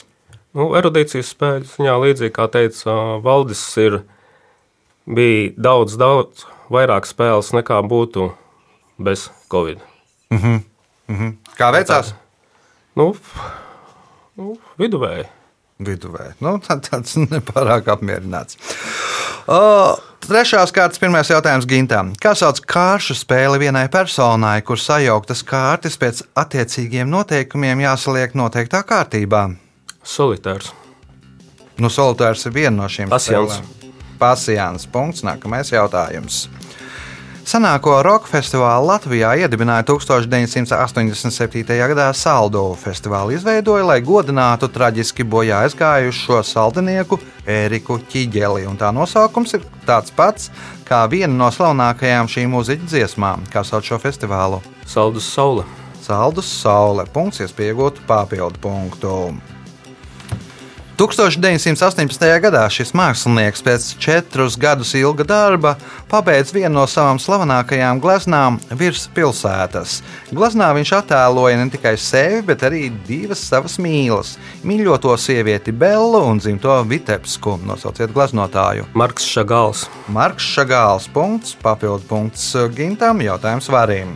Nu, 0.54 0.70
erudīcijas 0.78 1.32
spēļu 1.34 1.68
ziņā 1.72 1.94
līdzīgi 2.04 2.34
kā 2.34 2.46
teica 2.52 2.94
Valdis, 3.24 3.62
ir 3.82 4.00
bija 5.04 5.50
daudz, 5.66 5.96
daudz 6.00 6.46
vairāk 6.72 7.08
spēles 7.08 7.50
nekā 7.56 7.80
būtu 7.90 8.30
bez 9.02 9.28
Covid. 9.52 9.82
Kā 11.58 11.70
veicās? 11.74 12.14
Nu, 12.96 13.10
nu, 14.38 14.54
viduvēji. 14.80 15.26
Viduvēji. 15.84 16.36
Nu, 16.44 16.56
tā, 16.62 16.78
tāds 16.82 17.18
nepārāk 17.34 17.90
apmierināts. 17.90 18.58
O, 19.50 19.58
trešās 20.28 20.72
kārtas 20.74 21.00
pirmais 21.02 21.28
jautājums 21.30 21.66
Gintam. 21.68 22.12
Kā 22.20 22.34
sauc 22.38 22.60
kāršu 22.70 23.16
spēli 23.18 23.60
vienai 23.64 23.86
personai, 23.92 24.58
kur 24.66 24.80
sajauktas 24.80 25.44
kārtas 25.46 25.98
pēc 26.00 26.22
attiecīgiem 26.38 27.10
noteikumiem 27.10 27.84
jāsaliek 27.84 28.36
noteiktā 28.38 28.84
kārtībā? 28.86 29.46
Solitārs. 30.04 30.72
Nu, 31.80 31.90
solitārs 31.90 32.46
ir 32.46 32.54
viena 32.54 32.76
no 32.82 32.88
šīm 32.90 33.10
Pasjans. 33.10 33.58
spēlēm. 33.58 33.94
Pasjans. 34.18 34.86
Punkts. 34.86 35.24
Nākamais 35.26 35.72
jautājums. 35.74 36.44
Senāko 37.44 37.98
roka 38.00 38.24
festivālu 38.24 38.86
Latvijā 38.88 39.34
iedibināja 39.36 39.84
1987. 39.90 41.76
gadā 41.90 42.06
Saldo 42.16 42.62
festivālu. 42.80 43.34
Izveidoja, 43.36 43.84
lai 43.84 43.98
godinātu 44.00 44.70
traģiski 44.72 45.26
bojā 45.28 45.60
aizgājušo 45.66 46.40
saldinieku 46.40 47.20
Ēriku 47.44 47.98
Čiģeli. 48.08 48.64
Un 48.64 48.80
tā 48.80 48.88
nosaukums 48.96 49.52
ir 49.58 49.68
tāds 49.84 50.14
pats 50.16 50.48
kā 50.88 51.04
viena 51.12 51.36
no 51.36 51.52
slavenākajām 51.52 52.32
šī 52.32 52.48
mūziķa 52.48 52.88
dziesmām, 52.88 53.44
kā 53.52 53.60
sauc 53.60 53.84
šo 53.84 54.00
festivālu. 54.00 54.62
Saldus 54.88 55.28
saule. 55.28 55.68
Saldus 56.00 56.48
saule. 56.48 57.04
Punkts, 57.12 57.44
iespējot 57.44 58.06
papildu 58.08 58.64
punktu. 58.64 59.18
1918. 60.94 62.22
gadā 62.38 62.60
šis 62.70 62.92
mākslinieks 62.94 63.64
pēc 63.66 63.84
četrus 63.98 64.54
gadus 64.54 64.92
ilga 64.94 65.24
darba 65.26 65.72
pabeidz 66.06 66.52
vienu 66.54 66.76
no 66.76 66.84
savām 66.86 67.18
slavenākajām 67.18 67.98
gleznām 67.98 68.60
virs 68.78 69.08
pilsētas. 69.16 69.96
Gleznā 70.30 70.68
viņš 70.76 70.92
attēloja 71.00 71.56
ne 71.58 71.66
tikai 71.72 71.96
sevi, 71.98 72.44
bet 72.46 72.62
arī 72.68 72.84
divas 73.08 73.42
savas 73.42 73.74
mīlas- 73.82 74.36
mīļoto 74.68 75.16
sievieti 75.18 75.72
Bellu 75.72 76.20
un 76.28 76.38
dzimto 76.38 76.76
Vitebsku. 76.86 77.58
Nosauciet 77.66 78.14
gleznotāju. 78.14 78.86
Marks 78.94 79.26
Šagāls. 79.26 79.88
Marks 80.06 80.44
Šagāls. 80.44 81.08
Punkts, 81.12 81.56
papildu 81.60 82.06
punkts 82.06 82.54
Gintam, 82.70 83.18
jautājums 83.18 83.68
Varim. 83.68 84.14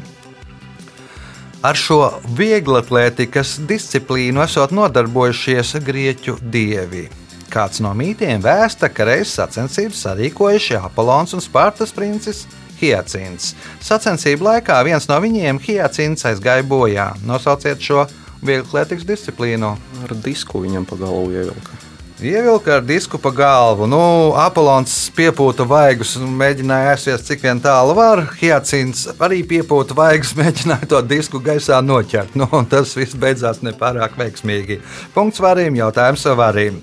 Ar 1.58 1.74
šo 1.74 2.04
vieglatlētikas 2.38 3.56
disciplīnu 3.66 4.44
esot 4.44 4.70
nodarbojušies 4.78 5.72
grieķu 5.82 6.36
dievi. 6.54 7.08
Kāds 7.50 7.80
no 7.82 7.90
mītiem 7.98 8.44
vēsta, 8.44 8.86
ka 8.94 9.08
reizes 9.08 9.34
sacensības 9.40 10.04
sarīkojuši 10.04 10.78
Apollons 10.78 11.34
un 11.34 11.42
Spartas 11.42 11.90
princis 11.96 12.44
Hiacints. 12.78 13.56
Sacensību 13.82 14.46
laikā 14.46 14.78
viens 14.86 15.10
no 15.10 15.18
viņiem 15.24 15.58
Hiacints 15.64 16.28
aizgāja 16.30 16.62
bojā. 16.62 17.08
Nosauciet 17.26 17.82
šo 17.82 18.06
vieglietīgu 18.38 19.10
disciplīnu. 19.10 19.74
Ar 20.06 20.18
disku 20.22 20.62
viņam 20.62 20.86
pa 20.86 21.00
galvu 21.02 21.34
ievilka. 21.40 21.77
Ievilka 22.18 22.74
ar 22.74 22.82
disku 22.82 23.18
pa 23.18 23.30
galvu. 23.30 23.86
Nu, 23.86 23.98
Apollons 24.34 24.90
piepūta 25.14 25.62
vaigus 25.62 26.16
un 26.18 26.32
mēģināja 26.40 26.96
aizsviest, 26.96 27.28
cik 27.30 27.44
vien 27.46 27.60
tālu 27.62 27.92
var. 27.94 28.24
Hiacints 28.40 29.04
arī 29.22 29.44
piepūta 29.46 29.94
vaigus, 29.94 30.32
mēģināja 30.40 30.88
to 30.90 30.98
disku 31.06 31.38
gaisā 31.38 31.78
noķert. 31.78 32.34
Nu, 32.34 32.48
tas 32.66 32.96
viss 32.98 33.14
beidzās 33.14 33.62
nepārāk 33.62 34.18
veiksmīgi. 34.18 34.80
Punkts 35.14 35.38
varim, 35.38 35.78
jautājums 35.78 36.26
varim. 36.40 36.80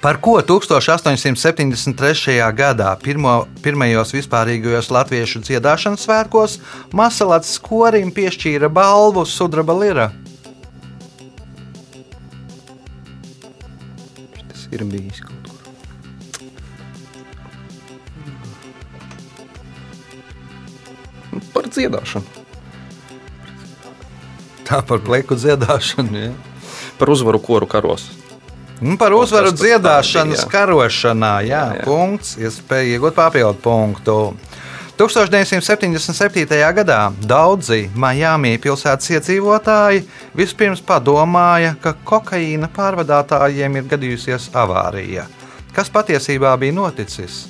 Par 0.00 0.16
ko 0.24 0.38
1873. 0.40 2.38
gadā 2.56 2.94
pirmo, 3.02 3.42
pirmajos 3.60 4.14
vispārīgajos 4.16 4.88
latviešu 4.94 5.42
dziedāšanas 5.44 6.06
svētkos 6.06 6.56
Masalats 6.96 7.58
korim 7.60 8.08
piešķīra 8.16 8.72
balvu 8.72 9.26
Sudraba 9.28 9.76
Lira? 9.76 10.08
Ir 14.72 14.84
bijis 14.88 15.20
kaut 15.24 15.48
kur. 15.48 15.54
Par 21.54 21.68
dziedāšanu. 21.68 22.24
Tā 24.68 24.80
par 24.84 25.00
pleku 25.04 25.36
dziedāšanu. 25.38 26.22
Ja? 26.28 26.32
Par 26.98 27.12
uzvaru 27.12 27.40
koru 27.40 27.68
karos. 27.70 28.08
Nu, 28.80 28.94
par 29.00 29.10
uzvaru 29.16 29.50
dziedāšanas 29.58 30.44
karošanā, 30.52 31.32
jā, 31.42 31.48
jā, 31.50 31.62
Jā, 31.72 31.78
jā. 31.80 31.86
punkts, 31.88 32.36
iespēja 32.38 32.92
iegūt 32.94 33.16
papildu 33.16 33.58
punktu. 33.64 34.16
1977. 34.98 36.74
gadā 36.74 37.12
daudzi 37.22 37.84
Miami 37.94 38.56
pilsētas 38.58 39.12
iedzīvotāji 39.12 40.00
vispirms 40.34 40.82
padomāja, 40.82 41.76
ka 41.78 41.92
kokaīna 42.02 42.66
pārvadātājiem 42.74 43.78
ir 43.78 43.86
gadījusies 43.92 44.48
avārija. 44.58 45.28
Kas 45.70 45.92
patiesībā 45.94 46.56
bija 46.58 46.74
noticis? 46.80 47.44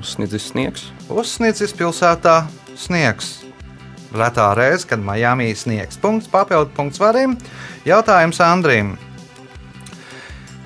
Uzsniedzis 0.00 0.48
sniegs. 0.54 0.86
Uzsniedzis 1.12 1.76
pilsētā 1.76 2.46
sniegs. 2.72 3.34
Retā 4.16 4.54
reize, 4.56 4.88
kad 4.88 5.04
Miami 5.04 5.52
sniegs. 5.52 6.00
Punkts, 6.00 6.32
papildu 6.32 6.72
punkts 6.72 7.04
varim. 7.04 7.36
Jautājums 7.84 8.40
Andrim. 8.40 8.94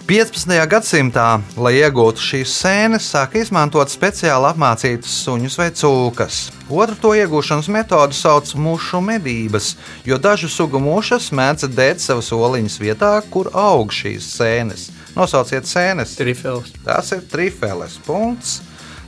15. 0.08 0.48
gadsimtā, 0.72 1.34
lai 1.60 1.74
iegūtu 1.82 2.22
šīs 2.24 2.52
sēnes, 2.62 3.10
sāka 3.12 3.42
izmantot 3.42 3.90
speciāli 3.92 4.48
apmācītas 4.48 5.18
suņus 5.26 5.58
vai 5.60 5.66
cūkas. 5.76 6.38
Otru 6.72 6.96
to 7.02 7.10
iegūšanas 7.12 7.68
metodi 7.74 8.16
sauc 8.16 8.48
par 8.54 8.62
mušu 8.64 9.02
medības, 9.04 9.74
jo 10.08 10.16
dažu 10.16 10.48
sugu 10.48 10.80
mušas 10.80 11.28
mēdz 11.28 11.68
dēt 11.76 12.00
savas 12.00 12.32
oliņas 12.32 12.78
vietā, 12.80 13.10
kur 13.28 13.52
aug 13.52 13.92
šīs 13.92 14.30
sēnes. 14.38 14.88
Nosauciet 15.12 15.68
sēnes. 15.68 16.16
Trifels. 16.16 16.72
Tas 16.88 17.12
ir 17.12 17.28
trifēles 17.28 18.00
punkts. 18.08 18.62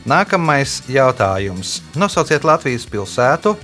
Nākamais 0.05 0.83
jautājums. 0.85 1.79
Nosauciet 1.97 2.45
Latvijas 2.45 2.85
pilsētu, 2.85 3.57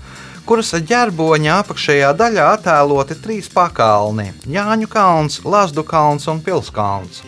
kuras 0.47 0.71
ģerboņa 0.89 1.57
apakšējā 1.65 2.13
daļā 2.15 2.45
attēloti 2.55 3.17
trīs 3.19 3.49
pakalni- 3.51 4.31
Jāņu 4.57 4.87
kalns, 4.87 5.41
Lazdu 5.45 5.83
kalns 5.83 6.29
un 6.31 6.41
Pilskalns. 6.41 7.23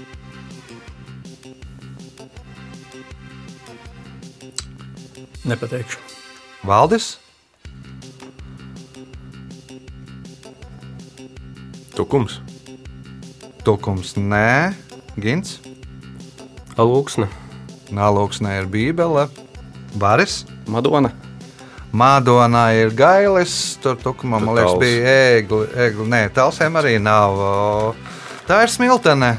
Nepateikšu. 5.49 5.99
Valdis, 6.63 7.17
Tukums. 11.99 12.39
Tukums, 13.65 14.15
Nē, 14.15 14.75
Gins, 15.19 15.59
Alūksne. 16.79 17.27
Nāloksnē 17.91 18.61
ir 18.61 18.71
Bībele, 18.71 19.27
Varis. 19.99 20.45
Madona. 20.69 21.18
Mādonā 21.89 22.67
ir 22.77 22.91
gailis, 22.93 23.79
tur 23.81 23.97
tukumam, 23.97 24.45
man 24.45 24.59
liekas, 24.59 24.75
bija 24.81 25.13
ēgli. 25.39 25.69
ēgli. 25.73 26.09
Nē, 26.13 26.23
talsēm 26.37 26.77
arī 26.77 26.99
nav. 27.01 27.41
Tā 28.49 28.61
ir 28.67 28.73
smiltene. 28.73 29.39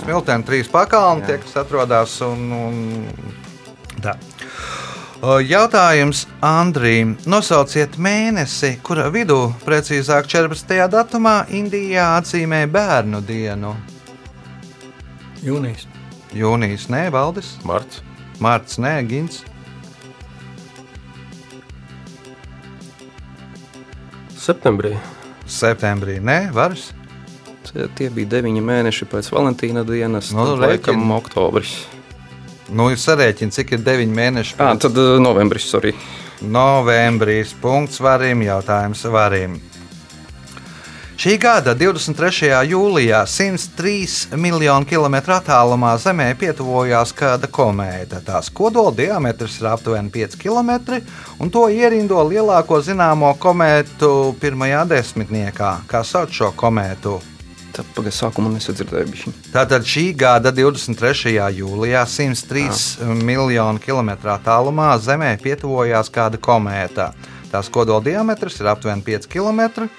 Smiltene 0.00 0.46
trīs 0.48 0.70
pakalni, 0.72 1.26
tie, 1.28 1.36
kas 1.42 1.54
atrodas 1.62 2.16
un, 2.26 2.46
un 2.56 4.00
tā. 4.02 4.16
Jautājums 5.20 6.24
Andrīm. 6.40 7.12
Nosauciet 7.28 7.98
mēnesi, 8.00 8.78
kura 8.82 9.10
vidū, 9.12 9.52
precīzāk 9.66 10.26
14. 10.32 10.80
datumā, 10.90 11.44
Indijā 11.52 12.14
atzīmē 12.16 12.64
bērnu 12.72 13.20
dienu. 13.28 13.74
Jūnijas. 15.44 15.86
Jūnijas, 16.34 16.88
nē, 16.88 17.06
Valdis, 17.12 17.52
Marts. 17.68 18.00
Mārts, 18.40 18.80
nē, 18.80 18.96
Gins. 19.06 19.44
Septembrī. 24.50 24.96
Septembrī, 25.46 26.18
nē, 26.20 26.50
Varis. 26.54 26.90
Tie- 27.70 27.88
Tie 27.94 28.08
bija 28.10 28.26
deviņi 28.38 28.62
mēneši 28.64 29.06
pēc 29.06 29.28
Valentīna 29.30 29.84
dienas. 29.86 30.32
Nu, 30.32 30.44
Nu, 30.44 30.56
laikam, 30.56 31.10
oktobris. 31.14 31.86
Nu, 32.70 32.88
ir 32.90 32.96
sarēķini, 32.96 33.50
cik 33.52 33.72
ir 33.72 33.78
9 33.78 34.10
mēneši. 34.14 34.54
Ah, 34.58 34.74
pēc- 34.74 34.80
tad 34.86 34.98
uh, 34.98 35.18
novembris, 35.22 35.66
sorry. 35.70 35.94
Novembrīs 36.42 37.52
punkts 37.60 37.98
varim, 38.00 38.40
jautājums 38.42 39.02
varim. 39.10 39.60
Šī 41.20 41.34
gada 41.36 41.74
23. 41.76 42.48
jūlijā 42.64 43.18
103 43.28 44.38
miljonu 44.40 44.86
kilometru 44.88 45.34
attālumā 45.34 45.90
Zemē 46.00 46.30
pietuvojās 46.40 47.10
kāda 47.12 47.50
komēta. 47.52 48.22
Tās 48.24 48.46
kodola 48.48 48.88
diametrs 48.96 49.58
ir 49.60 49.66
aptuveni 49.68 50.08
5 50.14 50.38
km, 50.40 50.70
un 51.36 51.50
to 51.52 51.66
ierindo 51.68 52.22
lielāko 52.24 52.78
zināmo 52.80 53.34
komētu 53.36 54.08
pirmajā 54.40 54.86
desmitniekā. 54.94 55.74
Kā 55.90 56.00
sauc 56.08 56.32
šo 56.32 56.48
komētu? 56.56 57.18
Tad 57.76 57.90
pagaidām 57.98 58.16
sākumā 58.16 58.52
nesadzirdēju. 58.54 59.34
Tātad 59.52 59.84
šī 59.84 60.06
gada 60.22 60.54
23. 60.56 61.34
jūlijā 61.58 62.06
103 62.14 63.10
miljonu 63.20 63.82
kilometru 63.84 64.32
attālumā 64.38 64.94
Zemē 65.04 65.34
pietuvojās 65.44 66.08
kāda 66.16 66.40
komēta. 66.40 67.10
Tās 67.52 67.68
kodola 67.68 68.00
diametrs 68.08 68.56
ir 68.62 68.72
aptuveni 68.72 69.04
5 69.04 69.28
km, 69.28 69.90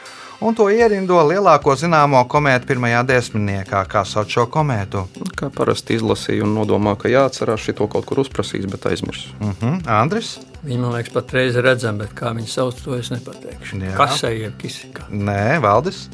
un 0.41 0.55
to 0.57 0.67
ierindo 0.73 1.19
lielāko 1.27 1.75
zināmo 1.77 2.21
komētu 2.29 2.69
pirmajā 2.71 3.01
desmitniekā. 3.07 3.83
Kā 3.89 4.03
sauc 4.07 4.31
šo 4.33 4.47
komētu? 4.51 5.05
Nu, 5.19 5.29
Kā 5.37 5.51
parasti 5.53 5.97
izlasīju 5.97 6.45
un 6.47 6.55
nodomāju, 6.57 6.99
ka 7.03 7.11
jāatcerās 7.11 7.63
šito 7.65 7.87
kaut 7.91 8.07
kur 8.09 8.23
uzprasīs, 8.23 8.67
bet 8.71 8.85
aizmirsu. 8.89 9.35
Uh 9.39 9.53
-huh. 9.61 9.77
Andris? 9.87 10.39
Viņi 10.65 10.79
man 10.79 10.93
liekas, 10.93 11.13
patreiz 11.13 11.55
redzami, 11.55 11.99
bet 11.99 12.13
kā 12.13 12.33
viņi 12.35 12.47
sauc, 12.47 12.81
to 12.83 12.95
es 12.95 13.09
nepateikšu. 13.09 13.77
Jā. 13.77 13.95
Kasē 13.97 14.29
jeb 14.29 14.57
kisikā. 14.61 15.07
Nē, 15.09 15.61
Valdis. 15.61 16.09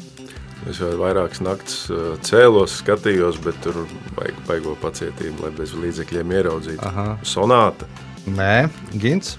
Es 0.70 0.80
jau 0.80 0.88
vairākas 0.98 1.40
naktis 1.40 1.90
cēlos, 2.26 2.82
skatījos, 2.82 3.38
bet 3.44 3.54
tur 3.62 3.86
vajag 4.16 4.34
baigo 4.48 4.76
pacietību, 4.82 5.42
lai 5.42 5.50
bez 5.50 5.72
līdzekļiem 5.72 6.32
ieraudzītu. 6.32 6.88
Aha. 6.88 7.18
Sonāta. 7.22 7.86
Nē, 8.26 8.68
Gins. 8.92 9.38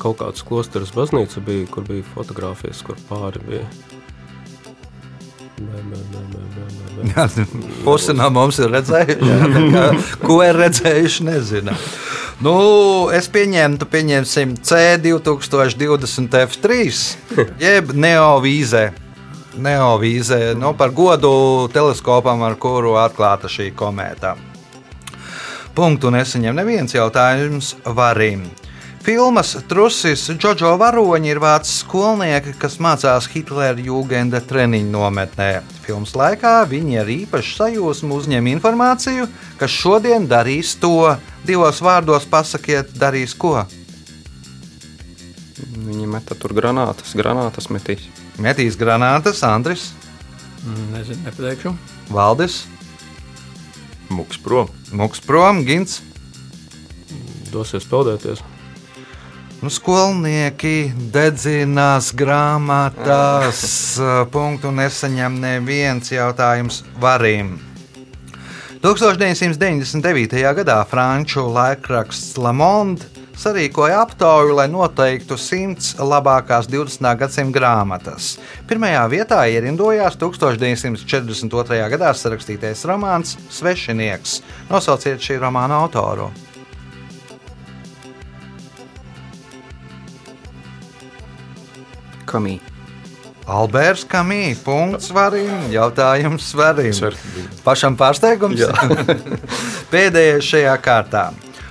Kaut 0.00 0.16
kāds 0.22 0.44
klosteris 0.46 0.94
baznīca 0.96 1.42
bija, 1.44 1.66
kur 1.68 1.84
bija 1.84 2.06
fotografijas, 2.14 2.80
kur 2.86 2.96
pāri 3.10 3.42
bija. 3.44 3.66
Pusi 7.84 8.14
no 8.16 8.30
mums 8.32 8.58
ir 8.62 8.72
redzējuši. 8.72 9.28
jā, 9.74 9.84
Ko 10.24 10.40
ir 10.44 10.56
redzējuši, 10.56 11.26
nezinu. 11.28 11.74
Nu, 12.40 12.54
es 13.12 13.28
pieņemtu, 13.28 13.84
pieņemsim 13.92 14.56
C2020 14.64 16.36
F3, 16.46 16.78
jeb 17.66 17.92
neovīzē. 17.92 18.84
Neovīzē, 19.60 20.38
nu, 20.56 20.72
par 20.78 20.94
godu 20.96 21.68
teleskopam, 21.74 22.46
ar 22.46 22.56
kuru 22.56 22.94
atklāta 23.02 23.50
šī 23.50 23.68
komēta. 23.76 24.38
Punktu 25.76 26.08
nesaņem 26.14 26.56
neviens 26.56 26.96
jautājums 26.96 27.74
varim. 27.84 28.48
Filmas 29.00 29.54
Trusis 29.68 30.26
Džoģo 30.36 30.74
varoņi 30.80 31.30
ir 31.32 31.40
vācu 31.40 31.70
skolnieki, 31.72 32.52
kas 32.60 32.76
mācās 32.84 33.28
Hitlera 33.32 33.80
jūgenda 33.80 34.42
treniņu 34.44 34.92
nometnē. 34.92 35.48
Filmas 35.86 36.12
laikā 36.18 36.58
viņi 36.68 37.00
ar 37.00 37.08
īpašu 37.14 37.56
sajūsmu 37.62 38.18
uzņem 38.20 38.50
informāciju, 38.52 39.24
kas 39.60 39.72
šodien 39.72 40.28
darīs 40.28 40.74
to. 40.82 41.14
Divos 41.48 41.80
vārdos 41.80 42.28
pasakiet, 42.28 42.92
darīs 43.00 43.32
ko? 43.32 43.62
Viņi 45.80 46.06
meta 46.10 46.36
tur 46.36 46.52
granātas, 46.56 47.16
granātas 47.16 47.70
metīs. 47.72 48.04
Metīs 48.40 48.76
granātas, 48.80 49.40
Andris, 49.48 49.90
Mm, 50.66 50.92
Nezinu, 50.92 51.24
nepateikšu. 51.24 51.74
Valdis. 52.12 52.64
Muks 54.08 54.36
prom. 54.38 54.68
Muks 54.92 55.20
prom, 55.24 55.64
Gins. 55.64 56.00
Dosies 57.50 57.86
peldēties. 57.88 58.42
Nu, 59.60 59.68
skolnieki 59.68 60.88
dedzinās 61.12 62.14
grāmatās, 62.16 63.60
punktu 64.32 64.72
nesaņem 64.72 65.36
neviens 65.42 66.08
jautājums 66.14 66.80
varim. 67.02 67.58
1999. 68.80 70.40
gadā 70.62 70.78
franču 70.88 71.44
laikraksts 71.52 72.40
Le 72.40 72.54
Monde 72.56 73.04
sarīkoja 73.36 74.00
aptauju, 74.00 74.56
lai 74.56 74.68
noteiktu 74.72 75.36
100 75.36 76.08
labākās 76.08 76.68
20. 76.72 77.12
gadsimta 77.20 77.58
grāmatas. 77.60 78.38
Pirmajā 78.68 79.06
vietā 79.12 79.44
ierindojās 79.44 80.16
1942. 80.20 81.84
gadā 81.92 82.16
sarakstītais 82.16 82.88
romāns 82.88 83.36
Svešinieks. 83.52 84.40
Nosauciet 84.72 85.20
šī 85.20 85.36
romāna 85.44 85.84
autoru! 85.84 86.32
Kamī. 92.30 92.58
Alberts 93.50 94.04
Kamī, 94.06 94.54
punkts 94.62 95.10
svarīgs, 95.10 95.70
jautājums 95.74 96.50
svarīgs. 96.52 97.02
Pašam 97.64 97.96
pārsteigums? 97.98 98.62
Pēdējais 99.92 100.50
šajā 100.52 100.74
kārtā. 100.84 101.30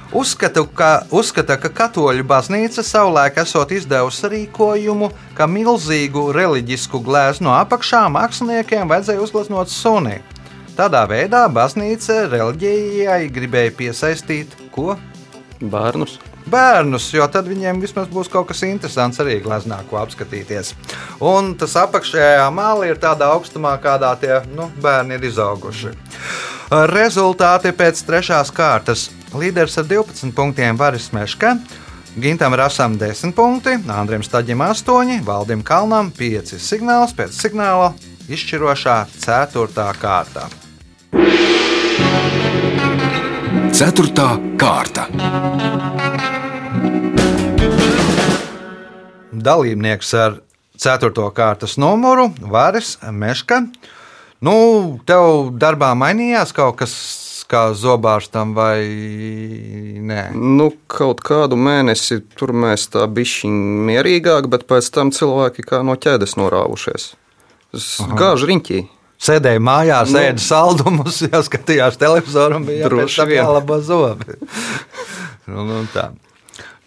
Uzskatu, 0.10 0.64
ka, 0.74 1.04
uzskata, 1.14 1.54
ka 1.62 1.70
katoļu 1.70 2.24
baznīca 2.26 2.82
savulaik 2.82 3.38
esot 3.44 3.70
izdevusi 3.78 4.32
rīkojumu, 4.34 5.12
ka 5.38 5.46
milzīgu 5.46 6.32
reliģisku 6.34 7.00
gleznu 7.06 7.52
no 7.52 7.54
apakšā 7.60 8.08
māksliniekiem 8.16 8.90
vajadzēja 8.90 9.22
uzgleznot 9.22 9.70
suni. 9.70 10.18
Tādā 10.80 11.04
veidā 11.12 11.44
baznīca 11.54 12.24
reliģijai 12.32 13.22
gribēja 13.36 13.76
piesaistīt 13.78 14.58
ko? 14.74 14.98
Bērnus. 15.62 16.18
Bērnus, 16.52 17.10
jo 17.14 17.26
tad 17.32 17.48
viņiem 17.50 17.82
vismaz 17.82 18.10
būs 18.12 18.30
kaut 18.32 18.50
kas 18.52 18.64
interesants 18.68 19.22
arī 19.22 19.40
gleznā, 19.44 19.80
ko 19.90 20.00
apskatīties. 20.02 20.74
Un 21.24 21.54
tas 21.60 21.76
apakšējā 21.80 22.48
māla 22.54 22.90
ir 22.90 23.02
tādā 23.02 23.32
augstumā, 23.36 23.76
kādā 23.84 24.14
tie 24.22 24.42
nu, 24.56 24.70
bērni 24.82 25.18
ir 25.20 25.30
izauguši. 25.30 25.94
Rezultāti 26.94 27.74
pēc 27.74 28.02
trešās 28.06 28.52
kārtas. 28.54 29.10
Līderis 29.34 29.78
ar 29.82 29.88
12 29.90 30.34
punktiem 30.38 30.78
Varis 30.78 31.10
Meška. 31.14 31.56
Gintam 32.20 32.54
Rasam 32.58 32.98
10 32.98 33.34
punkti, 33.38 33.76
Andriem 33.88 34.24
Staģim 34.26 34.62
8, 34.66 35.22
Valdim 35.26 35.62
Kalnam 35.64 36.10
5 36.18 36.58
signāls 36.58 37.14
pēc 37.16 37.38
signāla 37.38 37.94
izšķirošā 38.30 38.98
4. 39.22 39.86
kārta. 40.02 40.50
Ceturtā 43.74 44.34
kārta. 44.60 45.08
Dalībnieks 49.46 50.14
ar 50.20 50.38
4. 50.80 51.12
kārtas 51.36 51.78
numuru 51.82 52.30
Vāris 52.40 52.98
Meška. 53.12 53.64
Nu, 54.46 54.54
tev 55.08 55.50
darbā 55.60 55.92
mainījās 56.00 56.54
kaut 56.56 56.78
kas 56.80 56.94
kā 57.50 57.64
zobārstam 57.76 58.54
vai 58.56 58.78
nē? 60.06 60.30
Nu, 60.38 60.70
kaut 60.88 61.24
kādu 61.26 61.58
mēnesi 61.60 62.22
tur 62.38 62.54
mēs 62.54 62.86
tā 62.94 63.08
bišķiņ 63.10 63.58
mierīgāk, 63.90 64.48
bet 64.54 64.68
pēc 64.70 64.92
tam 64.96 65.12
cilvēki 65.16 65.66
kā 65.68 65.82
no 65.84 65.98
ķēdes 66.00 66.38
norāvušies. 66.40 67.10
Gāž 68.20 68.46
riņķī. 68.50 68.80
Sēdēja 69.20 69.60
mājās, 69.60 70.14
Nu. 70.16 70.22
ēda 70.22 70.40
saldumus, 70.40 71.20
jau 71.28 71.42
skatījās 71.44 72.00
televizoru 72.00 72.62
un 72.62 72.70
bija 72.70 72.88
jālabo 73.36 73.82
zobi. 73.84 74.38
nu, 75.52 75.66
nu, 75.68 75.82
tā. 75.92 76.08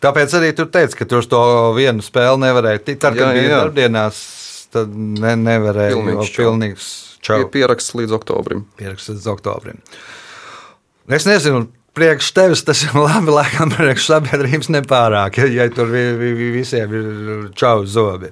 Tāpēc 0.03 0.33
arī 0.39 0.51
tur 0.59 0.67
teica, 0.75 0.97
ka 0.99 1.07
tur 1.09 1.23
uz 1.23 1.29
to 1.31 1.41
vienu 1.77 2.03
spēli 2.03 2.41
nevarēja. 2.43 2.83
Ti- 2.89 2.97
Tad, 3.03 3.15
kad 3.19 3.29
Jā, 3.29 3.35
bija 3.37 3.61
darbdienās, 3.63 4.17
tad 4.75 4.91
ne, 4.97 5.37
nevarēja. 5.39 5.95
Pilnīgs. 5.95 6.33
Pilnīgs 6.39 6.89
čau. 7.23 7.39
Ir 7.45 7.53
pieraksts 7.55 7.95
līdz 7.99 8.17
oktobrim. 8.19 8.65
Pierakstīts 8.81 9.21
līdz 9.21 9.31
oktobrim. 9.37 9.79
Es 11.13 11.27
nezinu, 11.29 11.67
priekš 11.95 12.31
tevis 12.35 12.63
tas 12.65 12.81
ir 12.87 12.95
labi, 12.97 13.31
laikam, 13.35 13.71
priekš 13.75 14.07
sabiedrības 14.11 14.71
nepārāk, 14.73 15.39
ja, 15.43 15.49
ja 15.51 15.67
tur 15.75 15.91
vi, 15.93 16.03
vi, 16.19 16.31
vi, 16.39 16.49
visiem 16.55 16.95
ir 16.99 17.51
čau 17.59 17.83
zobi. 17.87 18.31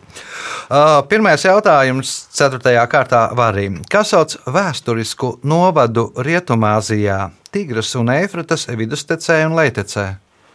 Uh, 0.71 1.01
pirmais 1.11 1.43
jautājums, 1.45 2.13
4. 2.39 2.73
kārtā 2.91 3.27
varīm. 3.37 3.81
Kas 3.91 4.13
sauc 4.15 4.37
vēsturisku 4.47 5.37
novadu 5.51 6.09
Rietumāzijā, 6.17 7.29
Tigras 7.51 7.91
un 7.99 8.11
Eifratas 8.15 8.67
vidustecē 8.71 9.43
un 9.49 9.59
leitecē? 9.59 10.07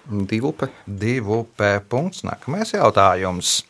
Divupe. 0.10 0.70
Divu 0.86 1.46
P. 1.58 1.80
punkts. 1.90 2.24
Nākamais 2.28 2.76
jautājums. 2.76 3.64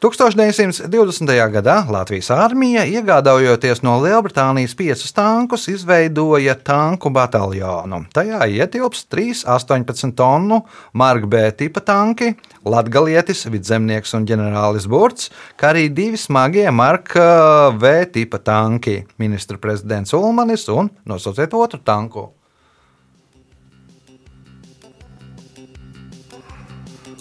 1920. 0.00 1.28
gadā 1.52 1.74
Latvijas 1.92 2.30
armija, 2.32 2.86
iegādājoties 2.88 3.82
no 3.84 3.98
Lielbritānijas 4.00 4.72
piecus 4.72 5.12
tankus, 5.12 5.66
izveidoja 5.68 6.54
tanku 6.64 7.12
bataljonu. 7.12 8.06
Tajā 8.16 8.40
ietilps 8.48 9.04
3 9.12 9.44
18 9.44 10.16
tonu 10.16 10.62
Marka 10.96 11.28
B 11.28 11.44
tipa 11.52 11.84
tanki, 11.84 12.32
Latvijas 12.64 13.44
vidzemnieks 13.52 14.16
un 14.16 14.24
ģenerālis 14.24 14.88
Burts, 14.88 15.28
kā 15.60 15.74
arī 15.74 15.90
divi 15.92 16.16
smagie 16.16 16.70
Marka 16.72 17.68
V 17.76 18.06
tipa 18.08 18.40
tanki- 18.40 19.02
ministra 19.20 19.60
prezidents 19.60 20.16
Ulmanis 20.16 20.68
un 20.72 20.88
nosauciet 21.04 21.52
otru 21.52 21.84
tanku. 21.84 22.39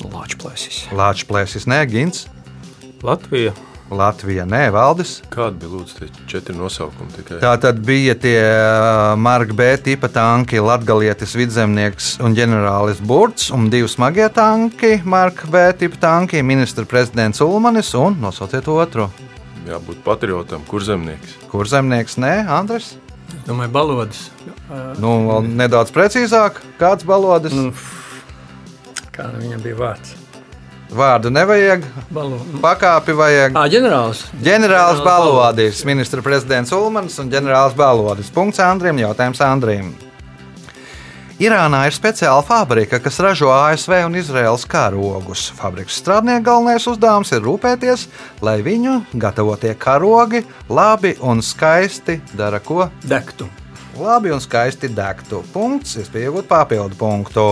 Lāčplēsis. 0.07 0.85
Lāča 0.95 1.25
plēsis, 1.27 1.65
nē, 1.67 1.81
Gins, 1.91 2.27
Latvija. 3.03 3.51
Latvija, 3.89 4.43
nē, 4.45 4.67
Valdis. 4.69 5.15
Kādi 5.33 5.63
bija 5.63 5.71
lūdzu 5.73 5.95
tie 5.97 6.07
četri 6.29 6.53
nosaukumi 6.53 7.09
tikai? 7.15 7.39
Tā 7.41 7.55
tad 7.61 7.79
bija 7.85 8.13
tie 8.13 8.37
Marka 9.17 9.55
B. 9.57 9.69
tipa 9.81 10.11
tanki, 10.13 10.59
Latvijas 10.61 11.33
vidzemnieks 11.35 12.11
un 12.21 12.37
ģenerālis 12.37 13.01
Burts, 13.01 13.49
un 13.55 13.65
divi 13.73 13.89
smagie 13.89 14.29
tanki, 14.29 14.99
Marka 15.03 15.49
B. 15.49 15.65
tipa 15.79 15.97
tanki, 16.05 16.43
ministra 16.45 16.85
prezidents 16.85 17.41
Ulmanis 17.41 17.91
un 17.97 18.19
nosauciet 18.21 18.69
otru. 18.69 19.09
Jābūt 19.65 20.03
patriotam, 20.05 20.61
kur 20.69 20.85
zemnieks. 20.85 21.39
Kur 21.49 21.67
zemnieks? 21.69 22.19
Nē, 22.21 22.45
Andris. 22.49 22.93
Es 23.29 23.41
domāju, 23.45 23.73
balodas. 23.73 24.27
Nu, 25.01 25.15
vēl 25.27 25.49
nedaudz 25.49 25.89
precīzāk, 25.93 26.61
kāds 26.77 27.05
balodas. 27.09 27.53
Nu, 27.57 27.73
Kā 29.19 29.27
viņam 29.35 29.59
bija 29.59 29.75
vārds? 29.75 30.13
Vārdu 30.95 31.29
nevajag, 31.29 31.83
Balodas. 32.09 32.53
pakāpi 32.63 33.13
vajag. 33.13 33.57
Ah, 33.59 33.67
ģenerālis. 33.69 34.21
Ģenerālis 34.41 35.01
Balodis, 35.03 35.81
ministra 35.85 36.23
prezidents 36.23 36.71
Ulmans 36.73 37.19
un 37.19 37.27
ģenerālis 37.29 37.75
Balodis. 37.77 38.29
Punkts 38.31 38.61
Andriem, 38.63 38.97
jautājums 39.03 39.41
Andriem. 39.43 39.89
Irānā 41.39 41.81
ir 41.87 41.95
speciāla 41.95 42.41
fabrika, 42.47 42.97
kas 43.03 43.19
ražo 43.19 43.51
ASV 43.51 43.93
un 44.05 44.15
Izraels 44.19 44.63
karogus. 44.67 45.49
Fabrikas 45.59 45.99
strādnieku 45.99 46.47
galvenais 46.47 46.87
uzdevums 46.87 47.31
ir 47.35 47.43
rūpēties, 47.43 48.07
lai 48.41 48.57
viņu 48.63 48.95
gatavotie 49.19 49.75
karogi 49.75 50.45
labi 50.71 51.13
un 51.19 51.43
skaisti 51.43 52.21
dara 52.39 52.59
ko? 52.63 52.87
Dektu. 53.03 53.51
Labi 53.99 54.31
un 54.31 54.39
skaisti 54.39 54.87
degtu. 54.95 55.43
Punkts, 55.51 55.99
iespēja 55.99 56.31
iegūt 56.31 56.47
papildu 56.47 56.95
punktu. 56.99 57.45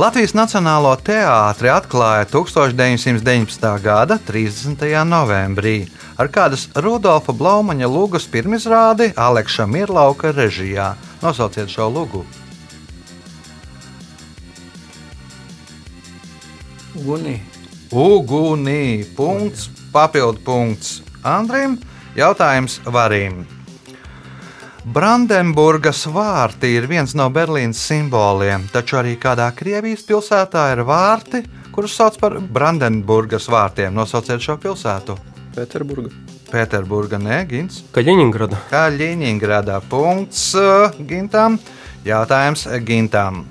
Latvijas 0.00 0.32
Nacionālo 0.32 0.94
teātri 1.04 1.68
atklāja 1.68 2.24
1919. 2.32 3.66
gada 3.84 4.16
30. 4.24 4.86
novembrī 5.04 5.74
ar 6.16 6.30
kādas 6.32 6.62
Rudolfa 6.72 7.34
Blaumaņa 7.36 7.90
lūgas 7.90 8.24
pirmizrādi 8.32 9.10
Aleksa 9.12 9.66
Mirlauka 9.68 10.32
režijā. 10.32 10.94
Nosauciet 11.20 11.68
šo 11.68 11.90
lūgu. 11.92 12.24
Ugunī. 16.96 17.36
Ugunī. 17.92 19.04
Punkts, 19.20 19.68
papildu 19.92 20.40
punkts 20.48 21.02
Andrim. 21.20 21.76
Jautājums 22.16 22.80
Varim. 22.88 23.42
Brandenburgas 24.80 26.06
vārti 26.08 26.70
ir 26.72 26.86
viens 26.88 27.12
no 27.12 27.26
Berlīnas 27.28 27.82
simboliem, 27.84 28.62
taču 28.72 28.96
arī 28.96 29.18
kādā 29.20 29.50
Krievijas 29.52 30.06
pilsētā 30.08 30.70
ir 30.72 30.80
vārti, 30.88 31.42
kurus 31.68 31.98
sauc 31.98 32.16
par 32.20 32.38
Brandenburgas 32.40 33.50
vārtiem. 33.52 33.92
Nosauciet 33.92 34.40
šo 34.40 34.56
pilsētu. 34.62 35.18
Pēterburga. 35.52 36.14
Pēterburga, 36.48 37.20
nē, 37.20 37.42
Gins. 37.50 37.82
Kaļiņingrada. 37.92 38.64
Kā 38.72 38.88
Ļeņingradā. 38.94 39.82
Punkts 39.90 40.48
uh, 40.56 40.96
Gintam. 40.96 41.60
Jautājums 42.06 42.64
Gintam. 42.86 43.44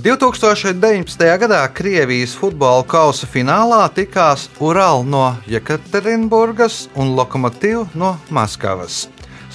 2019. 0.00 1.26
gadā 1.42 1.64
Krievijas 1.74 2.38
futbola 2.38 2.86
kausa 2.88 3.26
finālā 3.28 3.82
tikās 3.92 4.46
Urāla 4.62 5.02
no 5.04 5.24
Jekaterinburgas 5.50 6.86
un 6.94 7.16
Lokomotīva 7.18 7.88
no 7.98 8.14
Maskavas. 8.30 9.08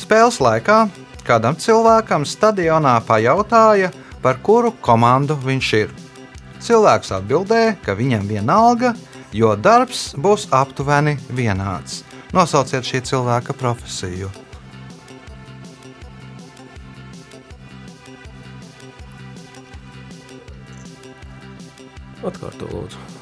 Spēles 0.05 0.35
laikā 0.37 0.83
kādam 1.25 1.55
cilvēkam 1.57 2.27
stadionā 2.29 2.99
pajautāja, 3.07 3.87
par 4.21 4.37
kuru 4.45 4.69
komandu 4.85 5.33
viņš 5.41 5.69
ir. 5.79 5.95
Cilvēks 6.61 7.09
atbildēja, 7.17 7.71
ka 7.81 7.95
viņam 7.97 8.27
vienalga, 8.29 8.93
jo 9.33 9.55
darbs 9.57 10.11
būs 10.13 10.45
aptuveni 10.53 11.15
vienāds. 11.33 12.03
Nosauciet 12.37 12.85
šī 12.85 13.01
cilvēka 13.09 13.57
profesiju. 13.57 14.29
Atkārto 22.21 22.69
lūdzu. 22.69 23.14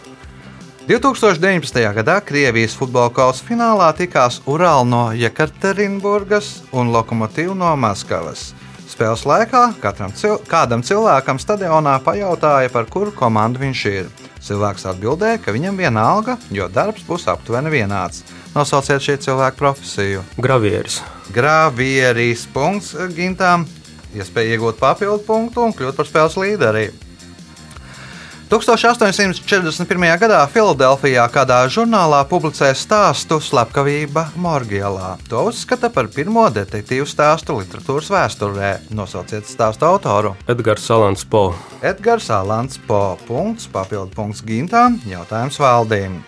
2019. 0.88 1.94
gadā 1.96 2.18
Krievijas 2.20 2.74
futbola 2.76 3.08
kausa 3.08 3.46
finālā 3.48 3.86
tikās 3.96 4.42
Urāla 4.44 4.84
no 4.84 5.04
Jekaterinburgas 5.16 6.58
un 6.76 6.90
Lokomotīva 6.92 7.56
no 7.56 7.70
Maskavas. 7.80 8.50
Spēles 8.92 9.24
laikā 9.24 9.62
katram 9.80 10.12
cil 10.12 10.36
kādam 10.44 10.84
cilvēkam 10.84 11.40
stadionā 11.40 11.94
pajautāja, 12.04 12.68
par 12.74 12.90
kuru 12.92 13.14
komandu 13.16 13.64
viņš 13.64 13.84
ir. 13.94 14.10
Cilvēks 14.44 14.84
atbildēja, 14.92 15.40
ka 15.40 15.54
viņam 15.56 15.80
vienalga, 15.80 16.36
jo 16.52 16.68
darbs 16.68 17.08
būs 17.08 17.30
aptuveni 17.32 17.72
vienāds. 17.72 18.26
Nosauciet 18.52 19.00
šī 19.08 19.16
cilvēka 19.24 19.56
profesiju. 19.62 20.26
Gravieris. 20.36 21.00
Gravieris 21.32 22.44
punkts 22.52 22.92
gintām, 23.16 23.64
iespēja 24.12 24.58
iegūt 24.58 24.84
papildu 24.84 25.24
punktu 25.32 25.64
un 25.64 25.72
kļūt 25.72 25.96
par 25.96 26.12
spēles 26.12 26.38
līderi. 26.44 26.90
1841. 28.54 30.04
gadā 30.22 30.44
Filadelfijā 30.46 31.24
kādā 31.34 31.56
žurnālā 31.74 32.20
publicēja 32.30 32.76
stāstu 32.78 33.40
Slepkavība 33.42 34.28
Morgielā. 34.38 35.16
To 35.32 35.48
uzskata 35.50 35.90
par 35.90 36.06
pirmo 36.14 36.44
detektīvu 36.54 37.08
stāstu 37.10 37.56
literatūras 37.58 38.12
vēsturē. 38.14 38.70
Nosauciet 38.94 39.50
stāstu 39.50 39.88
autoru. 39.90 40.36
Edgars 40.46 40.86
Salants 40.86 41.26
Po. 41.26 41.56
Edgars 41.82 42.30
Alans 42.30 42.78
Po. 42.86 43.18
Punkts, 43.26 43.66
papildu 43.74 44.14
punkts 44.14 44.46
gintām, 44.46 45.00
jautājums 45.10 45.58
valdīm. 45.58 46.20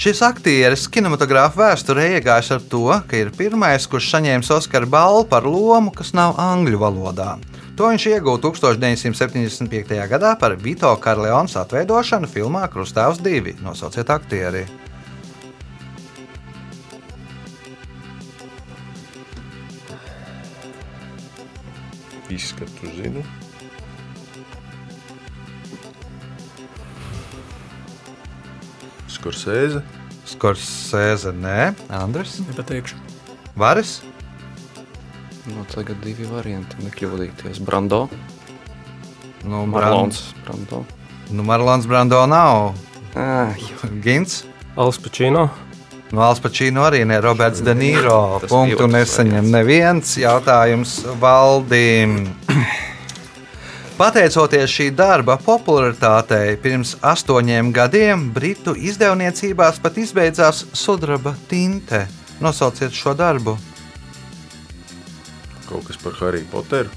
Šis 0.00 0.20
aktieris 0.24 0.84
kinematogrāfa 0.92 1.70
vēsturē 1.70 2.10
iegājis 2.18 2.52
ar 2.58 2.68
to, 2.68 2.84
ka 3.08 3.16
ir 3.16 3.32
pirmais, 3.32 3.88
kurš 3.88 4.12
saņēma 4.12 4.56
Oskara 4.58 4.88
balvu 4.88 5.24
par 5.32 5.48
lomu, 5.48 5.92
kas 5.96 6.12
nav 6.12 6.36
angļu 6.40 6.84
valodā. 6.84 7.38
To 7.80 7.86
viņš 7.88 8.04
ieguva 8.10 8.36
1975. 8.44 9.94
gadā 10.10 10.34
par 10.36 10.52
Vito 10.60 10.90
Karleonas 11.00 11.54
atveidošanu 11.56 12.28
filmā 12.28 12.66
Krustāvs 12.68 13.22
2. 13.24 13.54
Nosauciet 13.64 14.10
aktieri. 14.12 14.66
Izskatu 22.28 22.92
zinu. 22.98 23.24
Skorsēze. 29.08 29.80
Skorsēze, 30.28 31.32
nē, 31.32 31.72
Andris, 32.04 32.42
Nepateikšu. 32.44 33.00
Varis, 33.56 34.02
Nu, 35.48 35.64
tagad 35.74 35.96
divi 36.04 36.26
varianti. 36.28 36.76
Nekļūdīties. 36.84 37.62
Brando. 37.64 38.08
nu, 39.44 39.64
Marlons. 39.66 40.34
Brando. 40.44 40.84
Nu, 41.30 41.42
Marlons 41.42 41.86
Brando 41.86 42.20
nav. 42.26 42.74
Ā, 43.16 43.54
Gins. 44.04 44.44
Alspačino. 44.76 45.48
No 46.10 46.24
Alspačīna 46.26 46.88
arī 46.88 47.04
ne 47.06 47.20
Roberts 47.22 47.62
De 47.62 47.74
Niro. 47.74 48.40
Punktu 48.50 48.88
nesaņem 48.90 49.46
variants. 49.46 49.52
neviens 49.54 50.16
jautājums 50.18 50.94
valdīm. 51.22 52.16
Pateicoties 54.00 54.72
šī 54.72 54.88
darba 54.96 55.36
popularitātei, 55.36 56.56
pirms 56.56 56.96
astoņiem 57.04 57.68
gadiem 57.76 58.30
Britu 58.32 58.72
izdevniecībās 58.74 59.78
pat 59.82 59.98
izbeidzās 60.00 60.64
sudraba 60.72 61.34
tinte. 61.48 62.06
Nosauciet 62.40 62.96
šo 62.96 63.14
darbu. 63.14 63.58
Kaut 65.70 65.86
kas 65.86 65.98
par 66.02 66.16
Harry 66.18 66.42
Potteru. 66.50 66.90